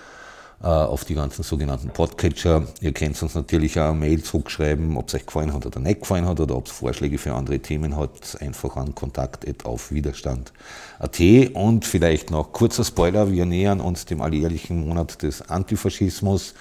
auf 0.60 1.04
die 1.04 1.14
ganzen 1.14 1.42
sogenannten 1.42 1.90
Podcatcher. 1.90 2.66
Ihr 2.80 2.92
könnt 2.92 3.22
uns 3.22 3.34
natürlich 3.34 3.78
auch 3.78 3.90
eine 3.90 3.98
Mail 3.98 4.22
zurückschreiben, 4.22 4.96
ob 4.96 5.08
es 5.08 5.14
euch 5.14 5.26
gefallen 5.26 5.52
hat 5.52 5.66
oder 5.66 5.78
nicht 5.78 6.00
gefallen 6.00 6.26
hat 6.26 6.40
oder 6.40 6.56
ob 6.56 6.66
es 6.66 6.72
Vorschläge 6.72 7.18
für 7.18 7.34
andere 7.34 7.58
Themen 7.58 7.96
hat. 7.96 8.40
Einfach 8.40 8.76
an 8.76 8.94
kontakt 8.94 9.44
auf 9.66 9.92
widerstand.at 9.92 11.20
und 11.54 11.84
vielleicht 11.84 12.30
noch 12.30 12.52
kurzer 12.52 12.84
Spoiler, 12.84 13.30
wir 13.30 13.44
nähern 13.44 13.80
uns 13.80 14.06
dem 14.06 14.20
alljährlichen 14.20 14.88
Monat 14.88 15.22
des 15.22 15.42
Antifaschismus, 15.42 16.54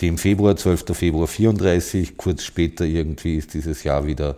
dem 0.00 0.18
Februar, 0.18 0.56
12. 0.56 0.96
Februar 0.96 1.28
34. 1.28 2.16
Kurz 2.16 2.42
später 2.42 2.84
irgendwie 2.84 3.36
ist 3.36 3.54
dieses 3.54 3.84
Jahr 3.84 4.06
wieder 4.06 4.36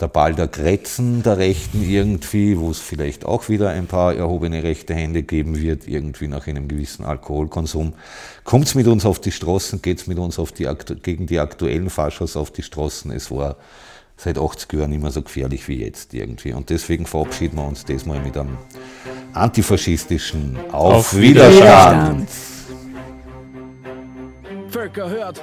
der 0.00 0.08
Ball 0.08 0.34
der 0.34 0.46
Grätzen 0.46 1.22
der 1.22 1.38
Rechten 1.38 1.82
irgendwie, 1.82 2.58
wo 2.58 2.70
es 2.70 2.80
vielleicht 2.80 3.24
auch 3.24 3.48
wieder 3.48 3.70
ein 3.70 3.86
paar 3.86 4.14
erhobene 4.14 4.62
rechte 4.62 4.94
Hände 4.94 5.22
geben 5.22 5.58
wird, 5.58 5.88
irgendwie 5.88 6.28
nach 6.28 6.46
einem 6.46 6.68
gewissen 6.68 7.04
Alkoholkonsum. 7.04 7.94
Kommt 8.44 8.66
es 8.66 8.74
mit 8.74 8.86
uns 8.88 9.06
auf 9.06 9.20
die 9.20 9.32
Straßen, 9.32 9.80
geht 9.80 9.98
es 9.98 10.06
mit 10.06 10.18
uns 10.18 10.38
auf 10.38 10.52
die, 10.52 10.68
gegen 11.02 11.26
die 11.26 11.38
aktuellen 11.38 11.88
Faschos 11.88 12.36
auf 12.36 12.50
die 12.50 12.62
Straßen. 12.62 13.10
Es 13.10 13.30
war 13.30 13.56
seit 14.18 14.38
80 14.38 14.72
Jahren 14.74 14.92
immer 14.92 15.10
so 15.10 15.22
gefährlich 15.22 15.66
wie 15.68 15.82
jetzt 15.82 16.12
irgendwie. 16.12 16.52
Und 16.52 16.68
deswegen 16.68 17.06
verabschieden 17.06 17.56
wir 17.56 17.66
uns 17.66 17.84
diesmal 17.84 18.20
mit 18.20 18.36
einem 18.36 18.58
antifaschistischen 19.32 20.58
Auf, 20.72 20.94
auf 20.94 21.16
Widerstand. 21.16 22.28
Widerstand. 22.28 22.30
Völker 24.70 25.08
hört. 25.08 25.42